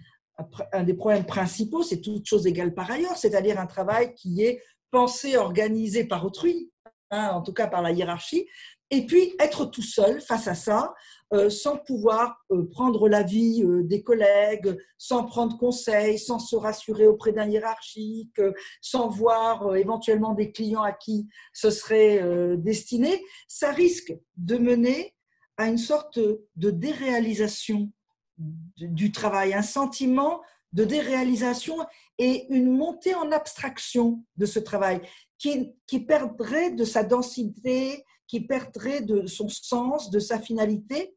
un 0.73 0.83
des 0.83 0.95
problèmes 0.95 1.25
principaux, 1.25 1.83
c'est 1.83 2.01
toute 2.01 2.27
chose 2.27 2.47
égale 2.47 2.75
par 2.75 2.91
ailleurs, 2.91 3.17
c'est-à-dire 3.17 3.59
un 3.59 3.67
travail 3.67 4.15
qui 4.15 4.43
est 4.43 4.61
pensé, 4.95 5.37
organisé 5.37 6.05
par 6.05 6.25
autrui, 6.25 6.71
hein, 7.11 7.31
en 7.31 7.43
tout 7.43 7.53
cas 7.53 7.67
par 7.67 7.83
la 7.83 7.91
hiérarchie, 7.91 8.47
et 8.91 9.07
puis 9.07 9.35
être 9.41 9.65
tout 9.65 9.83
seul 9.83 10.21
face 10.21 10.47
à 10.47 10.55
ça, 10.55 10.95
euh, 11.33 11.51
sans 11.51 11.79
pouvoir 11.79 12.37
euh, 12.53 12.69
prendre 12.71 13.09
l'avis 13.09 13.65
euh, 13.65 13.83
des 13.83 14.05
collègues, 14.05 14.79
sans 14.97 15.25
prendre 15.25 15.59
conseil, 15.59 16.17
sans 16.17 16.39
se 16.39 16.55
rassurer 16.55 17.09
auprès 17.09 17.33
d'un 17.33 17.51
hiérarchique, 17.51 18.41
sans 18.81 19.09
voir 19.09 19.75
éventuellement 19.75 20.33
des 20.33 20.53
clients 20.53 20.85
à 20.85 20.93
qui 20.93 21.27
ce 21.53 21.71
serait 21.71 22.23
destiné, 22.57 23.21
ça 23.49 23.73
risque 23.73 24.15
de 24.37 24.59
mener 24.59 25.13
à 25.57 25.67
une 25.67 25.79
sorte 25.79 26.21
de 26.21 26.71
déréalisation 26.71 27.91
du 28.39 29.11
travail, 29.11 29.55
un 29.55 29.63
sentiment 29.63 30.41
de 30.75 30.85
déréalisation 30.85 31.77
et 32.19 32.47
une 32.51 32.71
montée 32.71 33.15
en 33.15 33.33
abstraction 33.33 34.23
de 34.37 34.45
ce 34.45 34.59
travail 34.59 35.01
qui, 35.39 35.73
qui 35.87 36.01
perdrait 36.01 36.73
de 36.73 36.85
sa 36.85 37.03
densité, 37.03 38.05
qui 38.27 38.41
perdrait 38.41 39.01
de 39.01 39.27
son 39.27 39.49
sens, 39.49 40.11
de 40.11 40.19
sa 40.19 40.39
finalité 40.39 41.17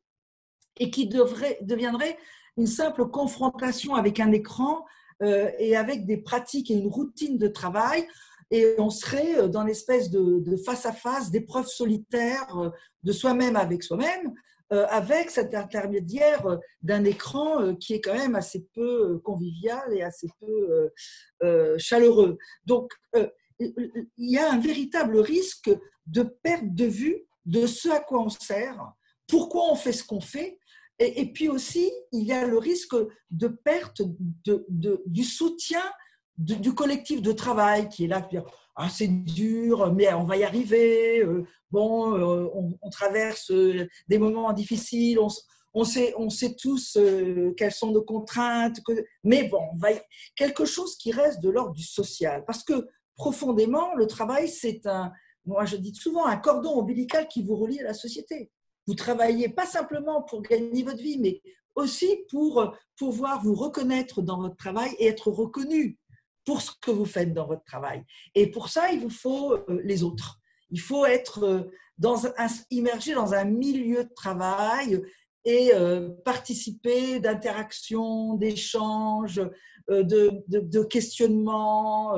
et 0.80 0.90
qui 0.92 1.08
devrait, 1.08 1.58
deviendrait 1.62 2.18
une 2.56 2.68
simple 2.68 3.08
confrontation 3.08 3.96
avec 3.96 4.20
un 4.20 4.32
écran 4.32 4.86
euh, 5.24 5.50
et 5.58 5.76
avec 5.76 6.06
des 6.06 6.18
pratiques 6.18 6.70
et 6.72 6.76
une 6.76 6.88
routine 6.88 7.38
de 7.38 7.48
travail. 7.48 8.08
Et 8.52 8.76
on 8.78 8.90
serait 8.90 9.50
dans 9.50 9.64
l'espèce 9.64 10.10
de, 10.10 10.40
de 10.40 10.56
face 10.58 10.86
à 10.86 10.94
face, 10.94 11.32
d'épreuves 11.32 11.68
solitaires 11.68 12.58
euh, 12.58 12.70
de 13.04 13.12
soi-même 13.12 13.56
avec 13.56 13.84
soi-même, 13.84 14.28
euh, 14.28 14.32
avec 14.70 15.30
cet 15.30 15.56
intermédiaire 15.56 16.46
euh, 16.46 16.58
d'un 16.82 17.04
écran 17.04 17.62
euh, 17.62 17.74
qui 17.74 17.94
est 17.94 18.02
quand 18.02 18.14
même 18.14 18.36
assez 18.36 18.66
peu 18.74 19.20
convivial 19.20 19.94
et 19.94 20.04
assez 20.04 20.28
peu 20.40 21.78
chaleureux. 21.78 22.38
Donc, 22.66 22.92
il 23.60 24.02
y 24.18 24.38
a 24.38 24.52
un 24.52 24.60
véritable 24.60 25.20
risque 25.20 25.72
de 26.06 26.24
perte 26.24 26.74
de 26.74 26.86
vue 26.86 27.26
de 27.46 27.66
ce 27.66 27.90
à 27.90 28.00
quoi 28.00 28.22
on 28.22 28.30
sert, 28.30 28.92
pourquoi 29.28 29.72
on 29.72 29.76
fait 29.76 29.94
ce 29.94 30.04
qu'on 30.04 30.22
fait, 30.22 30.60
et, 31.00 31.32
puis 31.32 31.48
aussi, 31.48 31.92
il 32.12 32.24
y 32.24 32.34
a 32.34 32.46
le 32.46 32.58
risque 32.58 32.96
de 33.30 33.48
perte 33.48 34.02
du 35.06 35.24
soutien 35.24 35.84
du 36.38 36.74
collectif 36.74 37.22
de 37.22 37.32
travail 37.32 37.90
qui 37.90 38.06
est 38.06 38.08
là, 38.08 38.28
ah, 38.76 38.90
c'est 38.90 39.08
dur, 39.08 39.92
mais 39.92 40.14
on 40.14 40.24
va 40.24 40.38
y 40.38 40.44
arriver. 40.44 41.22
Euh, 41.22 41.48
bon, 41.72 42.16
euh, 42.16 42.48
on, 42.54 42.90
traverse 42.92 43.50
euh, 43.50 43.88
des 44.08 44.20
moments 44.20 44.54
difficiles. 44.54 45.18
On, 45.74 45.84
sait, 45.84 46.14
on 46.16 46.30
sait 46.30 46.54
tous 46.54 46.98
quelles 47.58 47.72
sont 47.72 47.92
nos 47.92 48.04
contraintes. 48.04 48.80
mais 49.24 49.46
bon, 49.46 49.62
quelque 50.36 50.66
chose 50.66 50.96
qui 50.96 51.12
reste 51.12 51.42
de 51.42 51.50
l'ordre 51.50 51.74
du 51.74 51.84
social. 51.84 52.46
Parce 52.46 52.64
que 52.64 52.88
profondément, 53.16 53.96
le 53.96 54.06
travail, 54.06 54.48
c'est 54.48 54.86
un, 54.86 55.12
moi 55.46 55.66
je 55.66 55.76
dis 55.76 55.94
souvent, 55.96 56.28
un 56.28 56.38
cordon 56.38 56.78
ombilical 56.78 57.28
qui 57.28 57.44
vous 57.44 57.56
relie 57.56 57.80
à 57.80 57.84
la 57.84 57.94
société. 57.96 58.52
Vous 58.86 58.94
travaillez 58.94 59.50
pas 59.50 59.66
simplement 59.66 60.22
pour 60.22 60.44
gagner 60.44 60.84
votre 60.84 61.02
vie, 61.02 61.18
mais 61.18 61.42
aussi 61.76 62.26
pour 62.30 62.76
pouvoir 62.96 63.44
vous 63.44 63.56
reconnaître 63.56 64.22
dans 64.22 64.40
votre 64.40 64.56
travail 64.56 64.92
et 65.00 65.08
être 65.08 65.32
reconnu 65.32 65.98
pour 66.48 66.62
ce 66.62 66.72
que 66.82 66.92
vous 66.92 67.06
faites 67.06 67.34
dans 67.34 67.46
votre 67.46 67.66
travail. 67.66 68.06
Et 68.34 68.50
pour 68.50 68.70
ça, 68.70 68.90
il 68.94 69.02
vous 69.02 69.10
faut 69.10 69.52
euh, 69.52 69.82
les 69.84 70.02
autres. 70.02 70.40
Il 70.72 70.80
faut 70.80 71.06
être 71.06 71.44
euh, 71.44 72.62
immergé 72.72 73.14
dans 73.14 73.34
un 73.34 73.44
milieu 73.44 74.06
de 74.06 74.14
travail 74.16 75.02
et 75.44 75.74
euh, 75.74 76.10
participer 76.24 77.20
d'interactions, 77.20 78.36
d'échanges, 78.36 79.42
de, 79.90 80.44
de, 80.48 80.84
questionnements. 80.84 82.18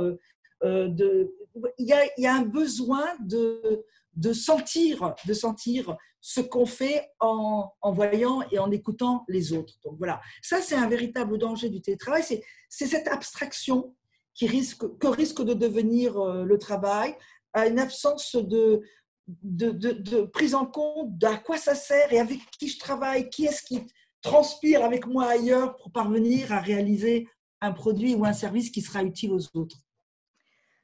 de, 0.64 1.36
il, 1.80 1.88
y 1.88 1.94
a, 1.94 2.06
il 2.18 2.24
y 2.24 2.28
a 2.28 2.36
un 2.36 2.46
besoin 2.46 3.06
de, 3.20 3.84
de 4.16 4.34
sentir, 4.34 5.16
de 5.26 5.34
sentir 5.34 5.96
ce 6.22 6.42
qu'on 6.42 6.66
fait 6.66 7.10
en, 7.20 7.72
en, 7.82 7.92
voyant 7.92 8.42
et 8.52 8.60
en 8.60 8.72
écoutant 8.72 9.24
les 9.28 9.54
autres. 9.54 9.76
Donc 9.84 9.98
voilà, 9.98 10.20
ça 10.42 10.62
c'est 10.62 10.76
un 10.76 10.90
véritable 10.90 11.38
danger 11.38 11.70
du 11.70 11.82
télétravail, 11.82 12.24
c'est 12.24 12.88
cette 12.88 13.08
abstraction 13.08 13.96
qui 14.40 14.48
risque, 14.48 14.98
que 15.00 15.08
risque 15.08 15.44
de 15.44 15.54
devenir 15.54 16.18
euh, 16.18 16.46
le 16.46 16.58
travail, 16.58 17.14
à 17.52 17.68
une 17.68 17.78
absence 17.78 18.38
de, 18.38 18.82
de, 19.28 19.72
de, 19.72 20.22
prise 20.22 20.56
en 20.56 20.66
compte 20.66 21.18
d'à 21.18 21.36
quoi 21.36 21.58
ça 21.58 21.76
sert 21.76 22.14
et 22.14 22.20
avec 22.20 22.40
qui 22.52 22.70
je 22.70 22.80
travaille, 22.80 23.30
qui 23.30 23.46
est-ce 23.46 23.62
qui 23.64 23.82
transpire 24.22 24.86
avec 24.86 25.06
moi 25.08 25.26
ailleurs 25.26 25.76
pour 25.76 25.92
parvenir 25.92 26.54
à 26.54 26.62
réaliser 26.62 27.28
un 27.60 27.74
produit 27.74 28.16
ou 28.16 28.24
un 28.24 28.32
service 28.32 28.70
qui 28.70 28.82
sera 28.82 29.04
utile 29.04 29.34
aux 29.34 29.58
autres. 29.58 29.76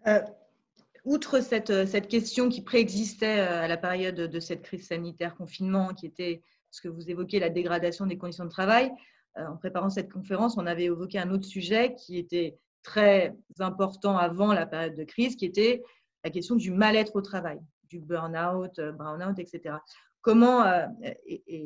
Euh, 0.07 0.21
outre 1.05 1.39
cette, 1.39 1.85
cette, 1.85 2.09
question 2.09 2.49
qui 2.49 2.61
préexistait 2.61 3.39
euh, 3.39 3.61
à 3.61 3.69
la 3.69 3.77
période 3.77 4.15
de 4.15 4.39
cette 4.41 4.63
crise 4.63 4.87
sanitaire, 4.87 5.33
confinement, 5.33 5.93
qui 5.93 6.07
était 6.07 6.43
ce 6.71 6.81
que 6.81 6.89
vous 6.89 7.09
évoquez, 7.09 7.39
la 7.39 7.49
dégradation 7.49 8.05
des 8.05 8.17
conditions 8.17 8.43
de 8.43 8.49
travail, 8.49 8.91
en 9.37 9.55
préparant 9.55 9.89
cette 9.89 10.11
conférence, 10.11 10.57
on 10.57 10.65
avait 10.65 10.85
évoqué 10.85 11.19
un 11.19 11.29
autre 11.29 11.45
sujet 11.45 11.93
qui 11.95 12.17
était 12.17 12.57
très 12.85 13.35
important 13.59 14.17
avant 14.17 14.53
la 14.53 14.65
période 14.65 14.95
de 14.95 15.03
crise, 15.03 15.35
qui 15.35 15.45
était 15.45 15.83
la 16.23 16.29
question 16.29 16.55
du 16.55 16.71
mal-être 16.71 17.15
au 17.15 17.21
travail, 17.21 17.59
du 17.89 17.99
burn-out, 17.99 18.79
euh, 18.79 18.91
brown-out, 18.93 19.37
etc. 19.39 19.75
Comment, 20.21 20.63
euh, 20.63 20.85
et, 21.27 21.65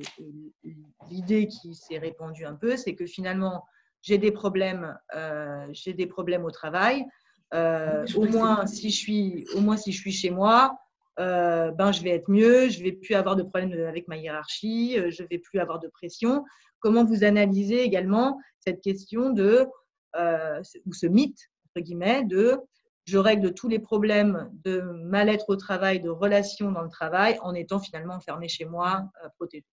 l'idée 1.10 1.48
qui 1.48 1.76
s'est 1.76 1.98
répandue 1.98 2.46
un 2.46 2.56
peu, 2.56 2.76
c'est 2.76 2.96
que 2.96 3.06
finalement, 3.06 3.66
j'ai 4.02 4.18
des 4.18 4.32
problèmes, 4.32 4.98
euh, 5.16 5.68
j'ai 5.72 5.94
des 5.94 6.08
problèmes 6.08 6.46
au 6.46 6.52
travail. 6.52 7.06
au 7.54 8.26
moins, 8.26 8.66
si 8.66 8.90
je 8.90 8.98
suis, 8.98 9.46
au 9.56 9.62
moins 9.62 9.78
si 9.78 9.92
je 9.92 10.00
suis 10.00 10.12
chez 10.12 10.30
moi, 10.30 10.78
ben 11.18 11.92
je 11.92 12.02
vais 12.02 12.12
être 12.12 12.30
mieux, 12.30 12.70
je 12.70 12.82
vais 12.82 12.94
plus 12.94 13.16
avoir 13.16 13.36
de 13.36 13.44
problèmes 13.44 13.74
avec 13.86 14.08
ma 14.08 14.18
hiérarchie, 14.18 14.98
je 15.10 15.24
vais 15.24 15.38
plus 15.38 15.60
avoir 15.60 15.80
de 15.80 15.90
pression. 15.90 16.46
Comment 16.80 17.04
vous 17.04 17.24
analysez 17.26 17.82
également 17.82 18.40
cette 18.60 18.82
question 18.82 19.32
de 19.32 19.68
euh, 20.16 20.62
ou 20.86 20.94
ce 20.94 21.06
mythe, 21.06 21.40
entre 21.66 21.84
guillemets, 21.84 22.24
de 22.24 22.58
je 23.06 23.18
règle 23.18 23.54
tous 23.54 23.68
les 23.68 23.80
problèmes 23.80 24.52
de 24.64 24.82
mal-être 24.82 25.50
au 25.50 25.56
travail, 25.56 26.00
de 26.00 26.10
relations 26.10 26.72
dans 26.72 26.84
le 26.84 26.90
travail, 26.90 27.40
en 27.42 27.56
étant 27.56 27.80
finalement 27.80 28.14
enfermé 28.16 28.48
chez 28.48 28.66
moi, 28.66 29.10
euh, 29.24 29.30
protégé. 29.36 29.66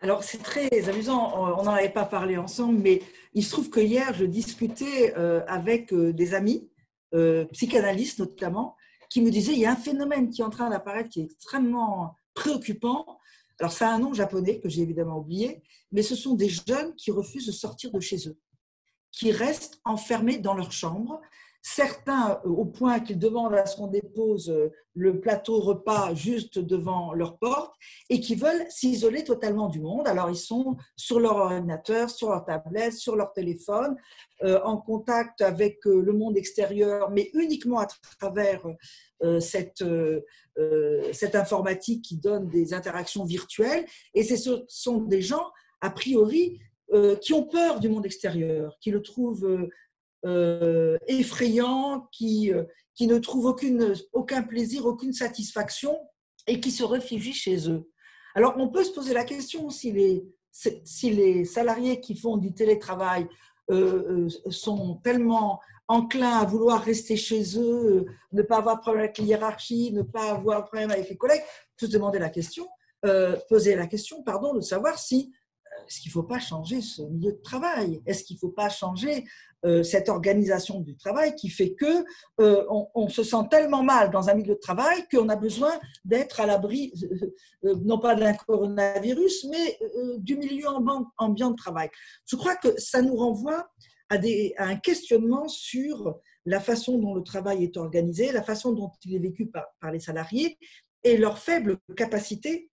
Alors, 0.00 0.24
c'est 0.24 0.42
très 0.42 0.88
amusant, 0.88 1.32
on 1.36 1.62
n'en 1.62 1.70
avait 1.70 1.88
pas 1.88 2.04
parlé 2.04 2.36
ensemble, 2.36 2.80
mais 2.80 3.02
il 3.34 3.44
se 3.44 3.52
trouve 3.52 3.70
que 3.70 3.78
hier, 3.78 4.12
je 4.14 4.24
discutais 4.24 5.14
euh, 5.16 5.42
avec 5.46 5.94
des 5.94 6.34
amis, 6.34 6.68
psychanalystes 7.52 8.18
notamment, 8.18 8.74
qui 9.10 9.20
me 9.20 9.30
disaient 9.30 9.52
il 9.52 9.60
y 9.60 9.66
a 9.66 9.72
un 9.72 9.76
phénomène 9.76 10.30
qui 10.30 10.40
est 10.40 10.44
en 10.44 10.50
train 10.50 10.70
d'apparaître 10.70 11.10
qui 11.10 11.20
est 11.20 11.24
extrêmement 11.24 12.16
préoccupant. 12.34 13.18
Alors, 13.60 13.70
ça 13.70 13.90
a 13.90 13.92
un 13.92 14.00
nom 14.00 14.12
japonais 14.12 14.58
que 14.58 14.68
j'ai 14.68 14.82
évidemment 14.82 15.18
oublié, 15.18 15.62
mais 15.92 16.02
ce 16.02 16.16
sont 16.16 16.34
des 16.34 16.48
jeunes 16.48 16.96
qui 16.96 17.12
refusent 17.12 17.46
de 17.46 17.52
sortir 17.52 17.92
de 17.92 18.00
chez 18.00 18.28
eux 18.28 18.36
qui 19.12 19.30
restent 19.30 19.80
enfermés 19.84 20.38
dans 20.38 20.54
leur 20.54 20.72
chambre. 20.72 21.20
Certains, 21.64 22.40
euh, 22.44 22.48
au 22.48 22.64
point 22.64 22.98
qu'ils 22.98 23.20
demandent 23.20 23.54
à 23.54 23.66
ce 23.66 23.76
qu'on 23.76 23.86
dépose 23.86 24.50
euh, 24.50 24.72
le 24.94 25.20
plateau 25.20 25.60
repas 25.60 26.12
juste 26.12 26.58
devant 26.58 27.12
leur 27.12 27.38
porte 27.38 27.72
et 28.10 28.20
qui 28.20 28.34
veulent 28.34 28.66
s'isoler 28.68 29.22
totalement 29.22 29.68
du 29.68 29.80
monde. 29.80 30.08
Alors, 30.08 30.28
ils 30.28 30.36
sont 30.36 30.76
sur 30.96 31.20
leur 31.20 31.36
ordinateur, 31.36 32.10
sur 32.10 32.30
leur 32.30 32.44
tablette, 32.44 32.94
sur 32.94 33.14
leur 33.14 33.32
téléphone, 33.32 33.96
euh, 34.42 34.60
en 34.64 34.76
contact 34.76 35.40
avec 35.40 35.84
le 35.84 36.12
monde 36.12 36.36
extérieur, 36.36 37.10
mais 37.10 37.30
uniquement 37.32 37.78
à 37.78 37.86
travers 38.18 38.66
cette, 39.38 39.84
cette 41.12 41.36
informatique 41.36 42.02
qui 42.02 42.16
donne 42.16 42.48
des 42.48 42.74
interactions 42.74 43.24
virtuelles. 43.24 43.86
Et 44.14 44.24
ce 44.24 44.64
sont 44.66 44.98
des 44.98 45.22
gens, 45.22 45.46
a 45.80 45.90
priori, 45.90 46.58
euh, 46.92 47.16
qui 47.16 47.32
ont 47.32 47.44
peur 47.44 47.80
du 47.80 47.88
monde 47.88 48.04
extérieur, 48.04 48.76
qui 48.78 48.90
le 48.90 49.00
trouvent 49.00 49.46
euh, 49.46 49.70
euh, 50.26 50.98
effrayant, 51.06 52.06
qui, 52.12 52.52
qui 52.94 53.06
ne 53.06 53.18
trouvent 53.18 53.46
aucune, 53.46 53.94
aucun 54.12 54.42
plaisir, 54.42 54.84
aucune 54.84 55.14
satisfaction 55.14 55.98
et 56.46 56.60
qui 56.60 56.70
se 56.70 56.84
réfugient 56.84 57.32
chez 57.32 57.70
eux. 57.70 57.88
Alors, 58.34 58.54
on 58.58 58.68
peut 58.68 58.84
se 58.84 58.92
poser 58.92 59.14
la 59.14 59.24
question 59.24 59.70
si 59.70 59.90
les, 59.90 60.22
si 60.52 61.10
les 61.10 61.46
salariés 61.46 61.98
qui 62.00 62.14
font 62.14 62.36
du 62.36 62.52
télétravail 62.52 63.26
sont 64.50 64.96
tellement 65.02 65.60
enclins 65.88 66.40
à 66.40 66.44
vouloir 66.44 66.82
rester 66.82 67.16
chez 67.16 67.58
eux, 67.58 68.04
ne 68.32 68.42
pas 68.42 68.58
avoir 68.58 68.80
problème 68.80 69.04
avec 69.04 69.16
la 69.16 69.24
hiérarchie, 69.24 69.92
ne 69.92 70.02
pas 70.02 70.32
avoir 70.32 70.64
problème 70.66 70.90
avec 70.90 71.08
les 71.08 71.16
collègues, 71.16 71.42
se 71.80 71.86
demander 71.86 72.18
la 72.18 72.28
question, 72.28 72.68
poser 73.48 73.76
la 73.76 73.86
question, 73.86 74.22
pardon, 74.22 74.52
de 74.52 74.60
savoir 74.60 74.98
si 74.98 75.32
est-ce 75.86 76.00
qu'il 76.00 76.10
ne 76.10 76.12
faut 76.12 76.22
pas 76.22 76.38
changer 76.38 76.80
ce 76.80 77.02
milieu 77.02 77.32
de 77.32 77.40
travail? 77.42 78.02
Est-ce 78.06 78.24
qu'il 78.24 78.36
ne 78.36 78.40
faut 78.40 78.50
pas 78.50 78.68
changer 78.68 79.24
euh, 79.64 79.84
cette 79.84 80.08
organisation 80.08 80.80
du 80.80 80.96
travail 80.96 81.36
qui 81.36 81.48
fait 81.48 81.74
que 81.74 82.04
euh, 82.40 82.64
on, 82.68 83.08
se 83.08 83.22
sent 83.22 83.44
tellement 83.48 83.84
mal 83.84 84.10
dans 84.10 84.28
un 84.28 84.34
milieu 84.34 84.54
de 84.54 84.60
travail 84.60 85.04
qu'on 85.08 85.28
a 85.28 85.36
besoin 85.36 85.70
d'être 86.04 86.40
à 86.40 86.46
l'abri, 86.46 86.92
euh, 87.64 87.76
non 87.84 88.00
pas 88.00 88.16
d'un 88.16 88.34
coronavirus, 88.34 89.46
mais 89.50 89.78
du 90.18 90.36
milieu 90.36 90.66
ambiant 91.16 91.50
de 91.52 91.56
travail. 91.56 91.90
Je 92.26 92.34
crois 92.34 92.56
que 92.56 92.76
ça 92.80 93.02
nous 93.02 93.14
renvoie 93.14 93.70
à, 94.08 94.16
un 94.58 94.76
questionnement 94.76 95.46
sur 95.46 96.18
la 96.44 96.58
façon 96.58 96.98
dont 96.98 97.14
le 97.14 97.22
travail 97.22 97.62
est 97.62 97.76
organisé, 97.76 98.32
la 98.32 98.42
façon 98.42 98.72
dont 98.72 98.90
il 99.04 99.14
est 99.14 99.20
vécu 99.20 99.46
par 99.46 99.92
les 99.92 100.00
salariés 100.00 100.58
et 101.04 101.16
leur 101.16 101.38
faible 101.38 101.78
capacité 101.96 102.71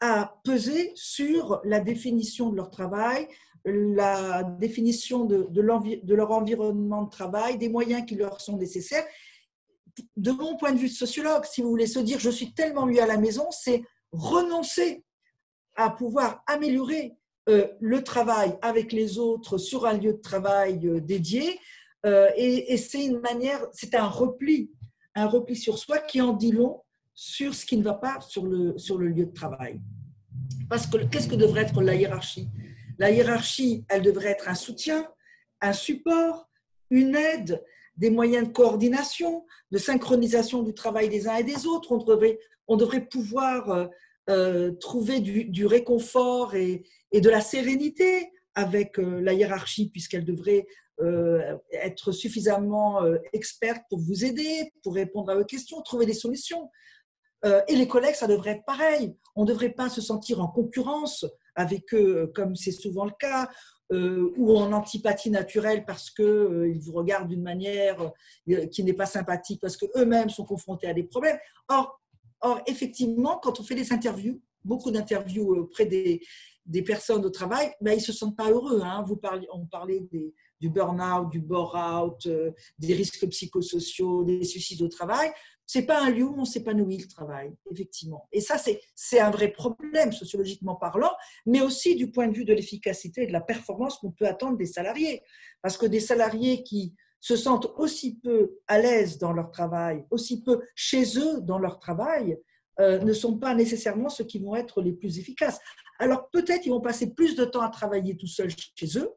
à 0.00 0.40
peser 0.44 0.92
sur 0.94 1.60
la 1.64 1.80
définition 1.80 2.50
de 2.50 2.56
leur 2.56 2.70
travail, 2.70 3.28
la 3.64 4.42
définition 4.42 5.26
de, 5.26 5.60
leur 5.60 6.30
environnement 6.30 7.02
de 7.02 7.10
travail, 7.10 7.58
des 7.58 7.68
moyens 7.68 8.06
qui 8.06 8.14
leur 8.14 8.40
sont 8.40 8.56
nécessaires. 8.56 9.04
De 10.16 10.30
mon 10.30 10.56
point 10.56 10.72
de 10.72 10.78
vue 10.78 10.88
sociologue, 10.88 11.44
si 11.44 11.60
vous 11.60 11.68
voulez 11.68 11.86
se 11.86 11.98
dire 11.98 12.18
je 12.18 12.30
suis 12.30 12.54
tellement 12.54 12.86
lui 12.86 13.00
à 13.00 13.06
la 13.06 13.18
maison, 13.18 13.50
c'est 13.50 13.82
renoncer 14.12 15.04
à 15.76 15.90
pouvoir 15.90 16.42
améliorer 16.46 17.14
euh, 17.48 17.68
le 17.80 18.02
travail 18.02 18.56
avec 18.62 18.92
les 18.92 19.18
autres 19.18 19.58
sur 19.58 19.86
un 19.86 19.94
lieu 19.94 20.14
de 20.14 20.20
travail 20.20 20.86
euh, 20.86 21.00
dédié. 21.00 21.58
Euh, 22.06 22.30
et, 22.36 22.72
et 22.72 22.76
c'est 22.78 23.04
une 23.04 23.20
manière, 23.20 23.66
c'est 23.72 23.94
un 23.94 24.06
repli, 24.06 24.70
un 25.14 25.26
repli 25.26 25.56
sur 25.56 25.78
soi 25.78 25.98
qui 25.98 26.20
en 26.22 26.32
dit 26.32 26.52
long 26.52 26.82
sur 27.22 27.54
ce 27.54 27.66
qui 27.66 27.76
ne 27.76 27.82
va 27.82 27.92
pas 27.92 28.18
sur 28.22 28.46
le, 28.46 28.78
sur 28.78 28.96
le 28.96 29.08
lieu 29.08 29.26
de 29.26 29.34
travail. 29.34 29.78
Parce 30.70 30.86
que 30.86 30.96
qu'est-ce 31.04 31.28
que 31.28 31.34
devrait 31.34 31.64
être 31.64 31.82
la 31.82 31.94
hiérarchie? 31.94 32.48
La 32.98 33.10
hiérarchie, 33.10 33.84
elle 33.90 34.00
devrait 34.00 34.30
être 34.30 34.48
un 34.48 34.54
soutien, 34.54 35.06
un 35.60 35.74
support, 35.74 36.48
une 36.88 37.14
aide, 37.14 37.62
des 37.98 38.08
moyens 38.08 38.48
de 38.48 38.52
coordination, 38.54 39.44
de 39.70 39.76
synchronisation 39.76 40.62
du 40.62 40.72
travail 40.72 41.10
des 41.10 41.28
uns 41.28 41.36
et 41.36 41.44
des 41.44 41.66
autres. 41.66 41.92
On 41.92 41.98
devrait, 41.98 42.38
on 42.68 42.78
devrait 42.78 43.04
pouvoir 43.04 43.68
euh, 43.68 43.86
euh, 44.30 44.72
trouver 44.72 45.20
du, 45.20 45.66
réconfort 45.66 46.54
et, 46.54 46.84
et, 47.12 47.20
de 47.20 47.28
la 47.28 47.42
sérénité 47.42 48.32
avec 48.54 48.98
euh, 48.98 49.20
la 49.20 49.34
hiérarchie, 49.34 49.90
puisqu'elle 49.90 50.24
devrait 50.24 50.66
être 51.72 52.12
suffisamment 52.12 53.00
experte 53.32 53.84
pour 53.88 54.00
vous 54.00 54.22
aider, 54.22 54.70
pour 54.82 54.94
répondre 54.94 55.30
à 55.30 55.34
vos 55.34 55.46
questions, 55.46 55.80
trouver 55.80 56.04
des 56.04 56.12
solutions. 56.12 56.68
Euh, 57.44 57.62
et 57.68 57.76
les 57.76 57.88
collègues, 57.88 58.14
ça 58.14 58.26
devrait 58.26 58.50
être 58.52 58.64
pareil. 58.64 59.14
On 59.34 59.42
ne 59.42 59.48
devrait 59.48 59.70
pas 59.70 59.88
se 59.88 60.00
sentir 60.00 60.40
en 60.40 60.48
concurrence 60.48 61.24
avec 61.54 61.92
eux, 61.94 62.30
comme 62.34 62.54
c'est 62.56 62.72
souvent 62.72 63.04
le 63.04 63.12
cas, 63.18 63.48
euh, 63.92 64.32
ou 64.36 64.56
en 64.56 64.72
antipathie 64.72 65.30
naturelle 65.30 65.84
parce 65.84 66.10
qu'ils 66.10 66.24
euh, 66.24 66.78
vous 66.80 66.92
regardent 66.92 67.28
d'une 67.28 67.42
manière 67.42 68.12
qui 68.70 68.84
n'est 68.84 68.92
pas 68.92 69.06
sympathique, 69.06 69.60
parce 69.60 69.76
qu'eux-mêmes 69.76 70.30
sont 70.30 70.44
confrontés 70.44 70.86
à 70.86 70.94
des 70.94 71.04
problèmes. 71.04 71.38
Or, 71.68 72.00
or, 72.40 72.60
effectivement, 72.66 73.38
quand 73.42 73.58
on 73.58 73.64
fait 73.64 73.74
des 73.74 73.92
interviews, 73.92 74.40
beaucoup 74.64 74.90
d'interviews 74.90 75.56
auprès 75.56 75.86
des, 75.86 76.20
des, 76.66 76.82
personnes 76.82 77.24
au 77.24 77.30
travail, 77.30 77.72
ben, 77.80 77.92
ils 77.92 77.96
ne 77.96 78.02
se 78.02 78.12
sentent 78.12 78.36
pas 78.36 78.50
heureux. 78.50 78.80
Hein. 78.82 79.04
On 79.52 79.66
parlait 79.66 80.06
du 80.60 80.68
burn-out, 80.68 81.30
du 81.30 81.40
bore-out, 81.40 82.28
des 82.78 82.94
risques 82.94 83.26
psychosociaux, 83.28 84.24
des 84.24 84.44
suicides 84.44 84.82
au 84.82 84.88
travail 84.88 85.32
c'est 85.72 85.86
pas 85.86 86.02
un 86.02 86.10
lieu 86.10 86.24
où 86.24 86.34
on 86.36 86.44
s'épanouit 86.44 86.96
le 86.96 87.06
travail, 87.06 87.54
effectivement. 87.70 88.26
Et 88.32 88.40
ça, 88.40 88.56
c'est 88.96 89.20
un 89.20 89.30
vrai 89.30 89.52
problème 89.52 90.10
sociologiquement 90.10 90.74
parlant, 90.74 91.12
mais 91.46 91.60
aussi 91.60 91.94
du 91.94 92.10
point 92.10 92.26
de 92.26 92.34
vue 92.34 92.44
de 92.44 92.52
l'efficacité 92.52 93.22
et 93.22 93.26
de 93.28 93.32
la 93.32 93.40
performance 93.40 93.98
qu'on 93.98 94.10
peut 94.10 94.26
attendre 94.26 94.58
des 94.58 94.66
salariés. 94.66 95.22
Parce 95.62 95.78
que 95.78 95.86
des 95.86 96.00
salariés 96.00 96.64
qui 96.64 96.96
se 97.20 97.36
sentent 97.36 97.68
aussi 97.76 98.18
peu 98.18 98.58
à 98.66 98.80
l'aise 98.80 99.18
dans 99.18 99.32
leur 99.32 99.52
travail, 99.52 100.04
aussi 100.10 100.42
peu 100.42 100.60
chez 100.74 101.16
eux 101.16 101.40
dans 101.40 101.60
leur 101.60 101.78
travail, 101.78 102.36
euh, 102.80 102.98
ne 102.98 103.12
sont 103.12 103.38
pas 103.38 103.54
nécessairement 103.54 104.08
ceux 104.08 104.24
qui 104.24 104.40
vont 104.40 104.56
être 104.56 104.82
les 104.82 104.92
plus 104.92 105.20
efficaces. 105.20 105.60
Alors 106.00 106.30
peut-être 106.30 106.66
ils 106.66 106.70
vont 106.70 106.80
passer 106.80 107.14
plus 107.14 107.36
de 107.36 107.44
temps 107.44 107.62
à 107.62 107.68
travailler 107.68 108.16
tout 108.16 108.26
seuls 108.26 108.50
chez 108.74 108.98
eux, 108.98 109.12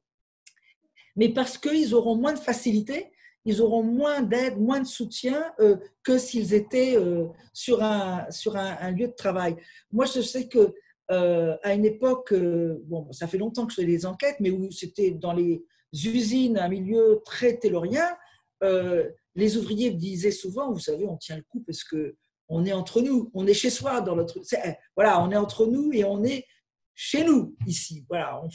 mais 1.15 1.29
parce 1.29 1.57
qu'ils 1.57 1.95
auront 1.95 2.15
moins 2.15 2.33
de 2.33 2.39
facilité 2.39 3.11
ils 3.45 3.61
auront 3.61 3.83
moins 3.83 4.21
d'aide, 4.21 4.59
moins 4.59 4.79
de 4.79 4.87
soutien 4.87 5.53
euh, 5.59 5.77
que 6.03 6.17
s'ils 6.17 6.53
étaient 6.53 6.95
euh, 6.95 7.27
sur, 7.53 7.83
un, 7.83 8.29
sur 8.31 8.55
un, 8.55 8.91
lieu 8.91 9.07
de 9.07 9.13
travail. 9.13 9.55
Moi, 9.91 10.05
je 10.05 10.21
sais 10.21 10.47
que 10.47 10.73
euh, 11.11 11.57
à 11.63 11.73
une 11.73 11.85
époque, 11.85 12.33
bon, 12.33 13.11
ça 13.11 13.27
fait 13.27 13.37
longtemps 13.37 13.65
que 13.65 13.73
je 13.73 13.81
fais 13.81 13.85
des 13.85 14.05
enquêtes, 14.05 14.37
mais 14.39 14.51
où 14.51 14.71
c'était 14.71 15.11
dans 15.11 15.33
les 15.33 15.63
usines, 15.91 16.57
un 16.57 16.69
milieu 16.69 17.21
très 17.25 17.57
taylorien, 17.57 18.07
les 19.35 19.57
ouvriers 19.57 19.91
disaient 19.91 20.31
souvent, 20.31 20.71
vous 20.71 20.79
savez, 20.79 21.05
on 21.05 21.17
tient 21.17 21.35
le 21.35 21.43
coup 21.43 21.61
parce 21.67 21.83
que 21.83 22.15
on 22.47 22.65
est 22.65 22.71
entre 22.71 23.01
nous, 23.01 23.29
on 23.33 23.45
est 23.45 23.53
chez 23.53 23.69
soi 23.69 23.99
dans 23.99 24.15
notre, 24.15 24.39
voilà, 24.95 25.21
on 25.21 25.31
est 25.31 25.35
entre 25.35 25.65
nous 25.65 25.91
et 25.91 26.05
on 26.05 26.23
est 26.23 26.45
chez 26.93 27.25
nous 27.25 27.55
ici. 27.67 28.05
Voilà, 28.07 28.41
on, 28.41 28.47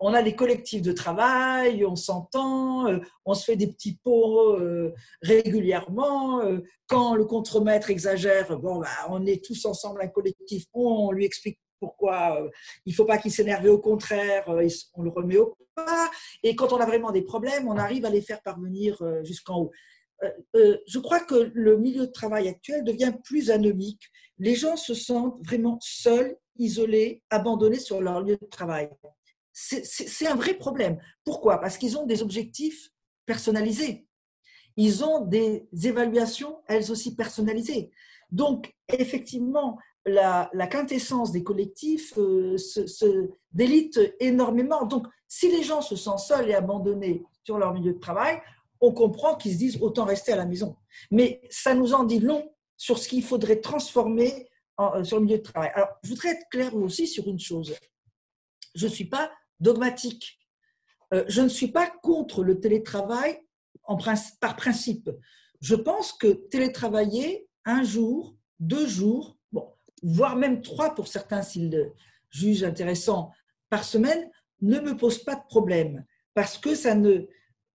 on 0.00 0.14
a 0.14 0.22
des 0.22 0.34
collectifs 0.34 0.82
de 0.82 0.92
travail, 0.92 1.84
on 1.84 1.96
s'entend, 1.96 2.86
euh, 2.88 2.98
on 3.24 3.34
se 3.34 3.44
fait 3.44 3.56
des 3.56 3.66
petits 3.66 3.98
pots 4.02 4.56
euh, 4.56 4.94
régulièrement. 5.22 6.40
Euh, 6.40 6.60
quand 6.86 7.14
le 7.14 7.24
contremaître 7.24 7.90
exagère, 7.90 8.58
bon, 8.58 8.78
bah, 8.78 8.88
on 9.08 9.26
est 9.26 9.44
tous 9.44 9.64
ensemble 9.66 10.00
un 10.02 10.08
collectif, 10.08 10.64
on 10.72 11.10
lui 11.10 11.24
explique 11.24 11.58
pourquoi 11.80 12.40
il 12.86 12.90
ne 12.90 12.94
faut 12.96 13.04
pas 13.04 13.18
qu'il 13.18 13.30
s'énerve, 13.30 13.64
au 13.66 13.78
contraire, 13.78 14.46
on 14.94 15.02
le 15.02 15.10
remet 15.10 15.36
au 15.36 15.56
pas. 15.76 16.10
Et 16.42 16.56
quand 16.56 16.72
on 16.72 16.78
a 16.78 16.86
vraiment 16.86 17.12
des 17.12 17.22
problèmes, 17.22 17.68
on 17.68 17.76
arrive 17.76 18.04
à 18.04 18.10
les 18.10 18.20
faire 18.20 18.42
parvenir 18.42 19.00
jusqu'en 19.22 19.60
haut. 19.60 19.70
Je 20.52 20.98
crois 20.98 21.20
que 21.20 21.52
le 21.54 21.76
milieu 21.76 22.08
de 22.08 22.12
travail 22.12 22.48
actuel 22.48 22.82
devient 22.82 23.12
plus 23.22 23.52
anomique. 23.52 24.02
Les 24.38 24.56
gens 24.56 24.74
se 24.76 24.92
sentent 24.92 25.38
vraiment 25.46 25.78
seuls, 25.80 26.36
isolés, 26.56 27.22
abandonnés 27.30 27.78
sur 27.78 28.00
leur 28.00 28.22
lieu 28.22 28.36
de 28.36 28.46
travail 28.46 28.90
c'est 29.60 30.26
un 30.26 30.36
vrai 30.36 30.54
problème. 30.54 30.98
Pourquoi? 31.24 31.60
Parce 31.60 31.78
qu'ils 31.78 31.98
ont 31.98 32.06
des 32.06 32.22
objectifs 32.22 32.90
personnalisés. 33.26 34.06
Ils 34.76 35.02
ont 35.02 35.24
des 35.24 35.68
évaluations, 35.84 36.62
elles 36.68 36.92
aussi 36.92 37.16
personnalisées. 37.16 37.90
Donc, 38.30 38.72
effectivement, 38.88 39.76
la, 40.06 40.48
quintessence 40.70 41.32
des 41.32 41.42
collectifs 41.42 42.16
euh, 42.18 42.56
se, 42.56 43.30
délite 43.52 44.00
énormément. 44.20 44.86
Donc, 44.86 45.06
si 45.26 45.50
les 45.50 45.64
gens 45.64 45.82
se 45.82 45.96
sentent 45.96 46.20
seuls 46.20 46.48
et 46.48 46.54
abandonnés 46.54 47.24
sur 47.44 47.58
leur 47.58 47.74
milieu 47.74 47.94
de 47.94 47.98
travail, 47.98 48.40
on 48.80 48.92
comprend 48.92 49.34
qu'ils 49.34 49.54
se 49.54 49.58
disent 49.58 49.82
autant 49.82 50.04
rester 50.04 50.32
à 50.32 50.36
la 50.36 50.46
maison. 50.46 50.76
Mais 51.10 51.40
ça 51.50 51.74
nous 51.74 51.92
en 51.94 52.04
dit 52.04 52.20
long 52.20 52.48
sur 52.76 52.98
ce 52.98 53.08
qu'il 53.08 53.24
faudrait 53.24 53.60
transformer 53.60 54.48
euh, 54.80 55.02
sur 55.02 55.18
le 55.18 55.24
milieu 55.24 55.38
de 55.38 55.42
travail. 55.42 55.72
Alors, 55.74 55.88
je 56.04 56.10
voudrais 56.10 56.30
être 56.30 56.48
clair 56.48 56.74
aussi 56.76 57.08
sur 57.08 57.26
une 57.26 57.40
chose. 57.40 57.74
Je 58.76 58.86
ne 58.86 58.90
suis 58.92 59.06
pas 59.06 59.32
dogmatique. 59.60 60.38
Euh, 61.14 61.24
je 61.28 61.40
ne 61.40 61.48
suis 61.48 61.68
pas 61.68 61.90
contre 62.02 62.44
le 62.44 62.60
télétravail 62.60 63.40
par 64.40 64.56
principe. 64.56 65.10
Je 65.60 65.74
pense 65.74 66.12
que 66.12 66.28
télétravailler 66.28 67.48
un 67.64 67.82
jour, 67.82 68.36
deux 68.60 68.86
jours, 68.86 69.36
voire 70.02 70.36
même 70.36 70.62
trois 70.62 70.94
pour 70.94 71.08
certains 71.08 71.42
s'ils 71.42 71.70
le 71.70 71.92
jugent 72.30 72.64
intéressant 72.64 73.32
par 73.70 73.84
semaine, 73.84 74.30
ne 74.60 74.80
me 74.80 74.96
pose 74.96 75.18
pas 75.18 75.36
de 75.36 75.44
problème 75.48 76.04
parce 76.34 76.58
que 76.58 76.74
ça, 76.74 76.94
ne, 76.94 77.26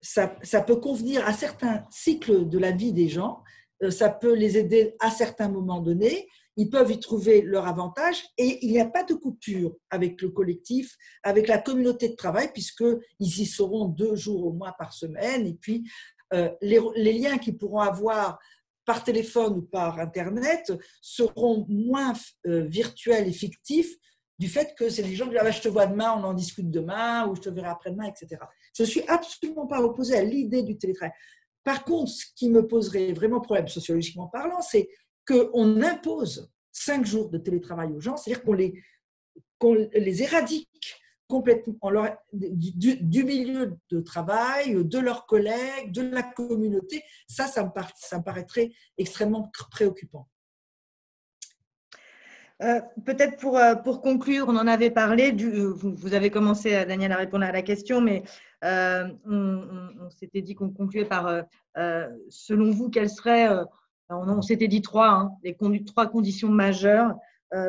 ça, 0.01 0.37
ça 0.43 0.61
peut 0.61 0.77
convenir 0.77 1.27
à 1.27 1.33
certains 1.33 1.83
cycles 1.91 2.47
de 2.47 2.57
la 2.57 2.71
vie 2.71 2.93
des 2.93 3.09
gens, 3.09 3.43
euh, 3.81 3.91
ça 3.91 4.09
peut 4.09 4.33
les 4.33 4.57
aider 4.57 4.95
à 4.99 5.11
certains 5.11 5.49
moments 5.49 5.81
donnés, 5.81 6.27
ils 6.55 6.69
peuvent 6.69 6.91
y 6.91 6.99
trouver 6.99 7.41
leur 7.41 7.67
avantage 7.67 8.23
et 8.37 8.65
il 8.65 8.71
n'y 8.71 8.79
a 8.79 8.85
pas 8.85 9.03
de 9.03 9.13
coupure 9.13 9.75
avec 9.89 10.21
le 10.21 10.29
collectif, 10.29 10.95
avec 11.23 11.47
la 11.47 11.57
communauté 11.57 12.09
de 12.09 12.15
travail, 12.15 12.51
puisqu'ils 12.53 12.99
y 13.19 13.45
seront 13.45 13.85
deux 13.85 14.15
jours 14.15 14.45
au 14.45 14.53
moins 14.53 14.73
par 14.77 14.93
semaine. 14.93 15.47
Et 15.47 15.55
puis, 15.55 15.89
euh, 16.33 16.49
les, 16.61 17.13
liens 17.13 17.37
qu'ils 17.37 17.57
pourront 17.57 17.79
avoir 17.79 18.39
par 18.85 19.03
téléphone 19.03 19.57
ou 19.57 19.61
par 19.61 19.99
Internet 19.99 20.73
seront 21.01 21.65
moins 21.69 22.13
euh, 22.45 22.63
virtuels 22.63 23.27
et 23.27 23.33
fictifs 23.33 23.95
du 24.39 24.47
fait 24.49 24.73
que 24.77 24.89
c'est 24.89 25.03
des 25.03 25.15
gens 25.15 25.25
qui 25.25 25.31
disent 25.31 25.39
ah 25.41 25.45
ben, 25.45 25.53
Je 25.53 25.61
te 25.61 25.69
vois 25.69 25.87
demain, 25.87 26.13
on 26.17 26.23
en 26.23 26.33
discute 26.33 26.69
demain, 26.69 27.27
ou 27.27 27.35
je 27.35 27.41
te 27.41 27.49
verrai 27.49 27.69
après-demain, 27.69 28.05
etc. 28.05 28.41
Je 28.75 28.83
ne 28.83 28.87
suis 28.87 29.03
absolument 29.07 29.67
pas 29.67 29.81
opposée 29.81 30.17
à 30.17 30.23
l'idée 30.23 30.63
du 30.63 30.77
télétravail. 30.77 31.13
Par 31.63 31.85
contre, 31.85 32.11
ce 32.11 32.25
qui 32.35 32.49
me 32.49 32.67
poserait 32.67 33.13
vraiment 33.13 33.39
problème 33.39 33.67
sociologiquement 33.67 34.27
parlant, 34.27 34.61
c'est 34.61 34.89
qu'on 35.27 35.81
impose 35.81 36.51
cinq 36.71 37.05
jours 37.05 37.29
de 37.29 37.37
télétravail 37.37 37.91
aux 37.93 38.01
gens, 38.01 38.17
c'est-à-dire 38.17 38.43
qu'on 38.43 38.53
les, 38.53 38.83
les 39.93 40.23
éradique 40.23 40.99
complètement 41.27 41.75
du, 42.31 43.23
milieu 43.23 43.77
de 43.89 43.99
travail, 44.01 44.85
de 44.85 44.99
leurs 44.99 45.25
collègues, 45.25 45.91
de 45.91 46.01
la 46.01 46.21
communauté. 46.21 47.03
Ça, 47.27 47.47
ça 47.47 47.63
me, 47.63 47.69
ça 47.95 48.19
me 48.19 48.23
paraîtrait 48.23 48.71
extrêmement 48.97 49.51
préoccupant. 49.71 50.27
Euh, 52.61 52.81
peut-être 53.05 53.37
pour, 53.37 53.57
euh, 53.57 53.75
pour 53.75 54.01
conclure, 54.01 54.45
on 54.47 54.55
en 54.55 54.67
avait 54.67 54.91
parlé, 54.91 55.33
euh, 55.33 55.73
vous, 55.73 56.13
avez 56.13 56.29
commencé, 56.29 56.85
Daniel, 56.85 57.11
à 57.11 57.17
répondre 57.17 57.45
à 57.45 57.51
la 57.51 57.63
question, 57.63 57.99
mais 57.99 58.23
on, 58.61 60.09
s'était 60.11 60.41
dit 60.41 60.53
qu'on 60.55 60.69
concluait 60.69 61.05
par, 61.05 61.43
selon 62.29 62.71
vous, 62.71 62.89
quelles 62.89 63.09
seraient, 63.09 63.49
on, 64.15 64.41
s'était 64.41 64.67
dit 64.67 64.81
trois, 64.81 65.09
hein, 65.09 65.31
les 65.43 65.55
trois 65.85 66.07
conditions 66.07 66.49
majeures 66.49 67.15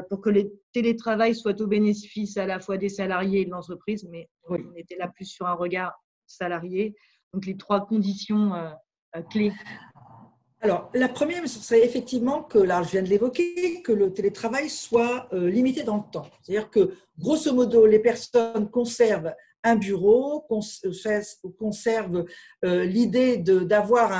pour 0.09 0.23
que 0.23 0.31
le 0.31 0.51
télétravail 0.73 1.35
soit 1.35 1.61
au 1.61 1.67
bénéfice 1.67 2.39
à 2.39 2.47
la 2.47 2.59
fois 2.59 2.79
des 2.79 2.89
salariés 2.89 3.43
et 3.43 3.45
de 3.45 3.51
l'entreprise, 3.51 4.09
mais 4.11 4.31
on 4.49 4.57
était 4.77 4.97
là 4.97 5.09
plus 5.09 5.27
sur 5.27 5.47
un 5.47 5.53
regard 5.53 5.93
salarié. 6.27 6.95
Donc 7.35 7.45
les 7.45 7.59
trois 7.59 7.87
conditions 7.87 8.53
clés 9.31 9.53
alors, 10.65 10.91
la 10.95 11.11
première, 11.11 11.47
ce 11.47 11.59
serait 11.59 11.85
effectivement 11.85 12.43
que, 12.43 12.57
là, 12.57 12.83
je 12.83 12.93
viens 12.93 13.03
de 13.03 13.09
l'évoquer, 13.09 13.83
que 13.83 13.93
le 13.93 14.15
télétravail 14.15 14.71
soit 14.71 15.29
euh, 15.35 15.51
limité 15.51 15.83
dans 15.83 15.99
le 15.99 16.11
temps. 16.11 16.27
C'est-à-dire 16.41 16.71
que, 16.71 16.95
grosso 17.19 17.53
modo, 17.53 17.85
les 17.85 17.99
personnes 17.99 18.71
conservent 18.71 19.35
un 19.65 19.77
bureau, 19.77 20.47
euh, 20.51 21.51
conservent 21.59 22.25
euh, 22.65 22.85
l'idée 22.85 23.39
d'avoir 23.39 24.13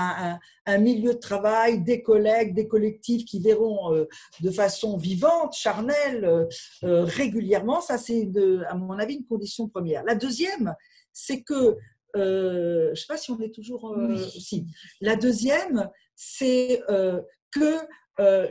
un, 0.67 0.79
milieu 0.79 1.15
de 1.15 1.19
travail, 1.19 1.83
des 1.83 2.03
collègues, 2.03 2.55
des 2.55 2.67
collectifs 2.67 3.25
qui 3.25 3.39
verront 3.39 4.07
de 4.41 4.51
façon 4.51 4.97
vivante, 4.97 5.55
charnelle, 5.55 6.49
régulièrement. 6.83 7.81
Ça, 7.81 7.99
c'est, 7.99 8.29
à 8.69 8.75
mon 8.75 8.99
avis, 8.99 9.17
une 9.17 9.27
condition 9.27 9.69
première. 9.69 10.03
La 10.05 10.15
deuxième, 10.15 10.75
c'est 11.13 11.43
que, 11.43 11.77
je 12.15 12.91
ne 12.91 12.95
sais 12.95 13.07
pas 13.07 13.19
si 13.19 13.31
on 13.31 13.41
est 13.41 13.55
toujours... 13.55 13.95
Si. 14.19 14.67
La 15.03 15.17
deuxième, 15.17 15.91
c'est 16.15 16.83
euh, 16.89 17.21
que 17.51 17.79
euh, 18.21 18.49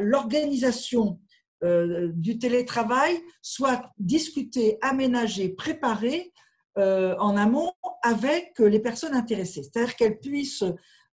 l'organisation 0.00 1.20
euh, 1.62 2.10
du 2.14 2.38
télétravail 2.38 3.18
soit 3.40 3.92
discutée, 3.98 4.78
aménagée, 4.80 5.48
préparée 5.48 6.32
en 6.74 7.36
amont 7.36 7.74
avec 8.02 8.58
les 8.58 8.80
personnes 8.80 9.12
intéressées. 9.12 9.62
C'est-à-dire 9.62 9.94
qu'elles 9.94 10.18
puissent 10.18 10.64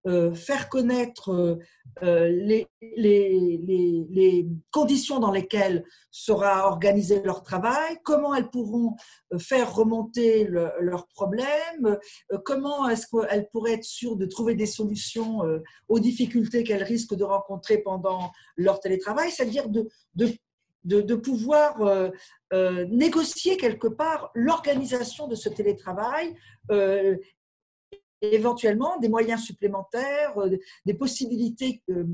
euh, 0.08 0.34
faire 0.34 0.70
connaître 0.70 1.60
euh, 2.04 2.30
les, 2.30 2.68
les, 2.96 4.48
conditions 4.72 5.20
dans 5.20 5.32
lesquelles 5.32 5.84
sera 6.10 6.68
organisé 6.68 7.22
leur 7.22 7.44
travail, 7.44 7.98
comment 8.06 8.34
elles 8.34 8.50
pourront 8.50 8.96
euh, 9.34 9.40
faire 9.40 9.76
remonter 9.76 10.46
leurs 10.46 11.06
problèmes, 11.08 11.98
comment 12.46 12.88
est-ce 12.88 13.08
qu'elles 13.08 13.50
pourraient 13.52 13.74
être 13.74 13.84
sûres 13.84 14.16
de 14.16 14.26
trouver 14.26 14.56
des 14.56 14.66
solutions 14.66 15.42
aux 15.90 16.00
difficultés 16.00 16.64
qu'elles 16.64 16.84
risquent 16.84 17.16
de 17.16 17.26
rencontrer 17.26 17.80
pendant 17.80 18.32
leur 18.56 18.80
télétravail, 18.80 19.32
c'est-à-dire 19.32 19.68
de 19.68 19.90
de, 20.86 21.16
pouvoir 21.16 21.78
négocier 22.52 23.58
quelque 23.58 23.88
part 23.88 24.32
l'organisation 24.34 25.28
de 25.28 25.36
ce 25.36 25.50
télétravail 25.50 26.34
éventuellement 28.22 28.98
des 28.98 29.10
moyens 29.10 29.44
supplémentaires, 29.44 30.38
euh, 30.38 30.58
des 30.86 30.94
possibilités 30.94 31.82
euh, 31.90 32.06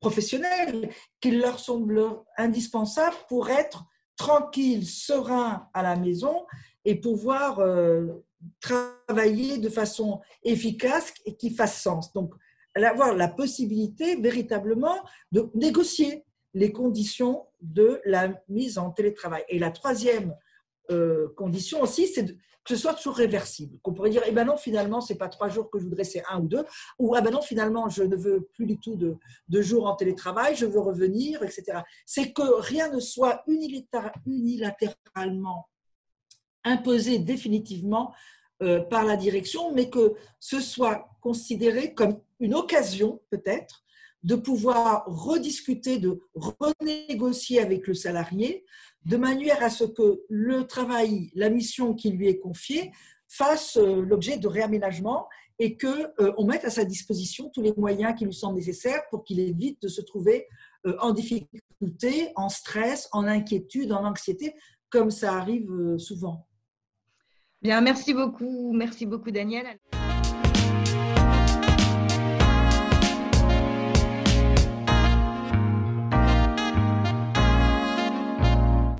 professionnelles 0.00 0.90
qui 1.20 1.32
leur 1.32 1.58
semblent 1.58 2.22
indispensables 2.36 3.16
pour 3.28 3.50
être 3.50 3.84
tranquilles, 4.16 4.86
sereins 4.86 5.68
à 5.74 5.82
la 5.82 5.96
maison 5.96 6.46
et 6.84 6.94
pouvoir 6.94 7.58
euh, 7.60 8.24
travailler 8.60 9.58
de 9.58 9.68
façon 9.68 10.20
efficace 10.42 11.12
et 11.24 11.36
qui 11.36 11.50
fasse 11.50 11.80
sens. 11.80 12.12
Donc, 12.12 12.34
avoir 12.74 13.14
la 13.14 13.28
possibilité 13.28 14.16
véritablement 14.16 14.96
de 15.32 15.50
négocier 15.54 16.24
les 16.52 16.72
conditions 16.72 17.46
de 17.62 18.00
la 18.04 18.34
mise 18.48 18.76
en 18.76 18.90
télétravail. 18.90 19.44
Et 19.48 19.58
la 19.58 19.70
troisième 19.70 20.36
condition 21.36 21.80
aussi, 21.80 22.06
c'est 22.06 22.22
de, 22.22 22.36
que 22.66 22.74
ce 22.74 22.80
soit 22.80 22.94
toujours 22.94 23.14
réversible. 23.14 23.78
Qu'on 23.80 23.94
pourrait 23.94 24.10
dire, 24.10 24.22
eh 24.26 24.32
ben 24.32 24.44
non, 24.44 24.56
finalement, 24.56 25.00
c'est 25.00 25.14
pas 25.14 25.28
trois 25.28 25.48
jours 25.48 25.70
que 25.70 25.78
je 25.78 25.84
voudrais, 25.84 26.02
c'est 26.02 26.24
un 26.28 26.40
ou 26.40 26.48
deux. 26.48 26.64
Ou, 26.98 27.14
ah 27.14 27.20
ben 27.20 27.30
non, 27.30 27.40
finalement, 27.40 27.88
je 27.88 28.02
ne 28.02 28.16
veux 28.16 28.48
plus 28.54 28.66
du 28.66 28.76
tout 28.78 28.96
de, 28.96 29.62
jours 29.62 29.86
en 29.86 29.94
télétravail, 29.94 30.56
je 30.56 30.66
veux 30.66 30.80
revenir, 30.80 31.44
etc. 31.44 31.82
C'est 32.04 32.32
que 32.32 32.60
rien 32.60 32.90
ne 32.90 32.98
soit 32.98 33.44
unilatéralement 33.46 35.68
imposé 36.64 37.20
définitivement 37.20 38.12
euh, 38.62 38.80
par 38.80 39.04
la 39.04 39.16
direction, 39.16 39.72
mais 39.72 39.88
que 39.88 40.14
ce 40.40 40.60
soit 40.60 41.08
considéré 41.20 41.94
comme 41.94 42.18
une 42.40 42.54
occasion, 42.54 43.20
peut-être, 43.30 43.84
de 44.24 44.34
pouvoir 44.34 45.04
rediscuter, 45.06 45.98
de 45.98 46.20
renégocier 46.34 47.60
avec 47.60 47.86
le 47.86 47.94
salarié 47.94 48.64
de 49.06 49.16
manière 49.16 49.62
à 49.62 49.70
ce 49.70 49.84
que 49.84 50.20
le 50.28 50.66
travail, 50.66 51.30
la 51.34 51.48
mission 51.48 51.94
qui 51.94 52.10
lui 52.10 52.28
est 52.28 52.38
confiée, 52.38 52.90
fasse 53.28 53.76
euh, 53.76 54.02
l'objet 54.02 54.36
de 54.36 54.48
réaménagement 54.48 55.28
et 55.58 55.76
qu'on 55.76 56.10
euh, 56.20 56.44
mette 56.44 56.64
à 56.64 56.70
sa 56.70 56.84
disposition 56.84 57.48
tous 57.54 57.62
les 57.62 57.72
moyens 57.76 58.14
qui 58.18 58.24
lui 58.24 58.34
sont 58.34 58.52
nécessaires 58.52 59.02
pour 59.10 59.24
qu'il 59.24 59.40
évite 59.40 59.80
de 59.80 59.88
se 59.88 60.00
trouver 60.00 60.46
euh, 60.86 60.96
en 61.00 61.12
difficulté, 61.12 62.32
en 62.34 62.48
stress, 62.48 63.08
en 63.12 63.26
inquiétude, 63.26 63.92
en 63.92 64.04
anxiété, 64.04 64.54
comme 64.90 65.10
ça 65.10 65.34
arrive 65.34 65.96
souvent. 65.98 66.46
Bien, 67.62 67.80
merci 67.80 68.12
beaucoup. 68.12 68.72
Merci 68.72 69.06
beaucoup, 69.06 69.30
Daniel. 69.30 69.78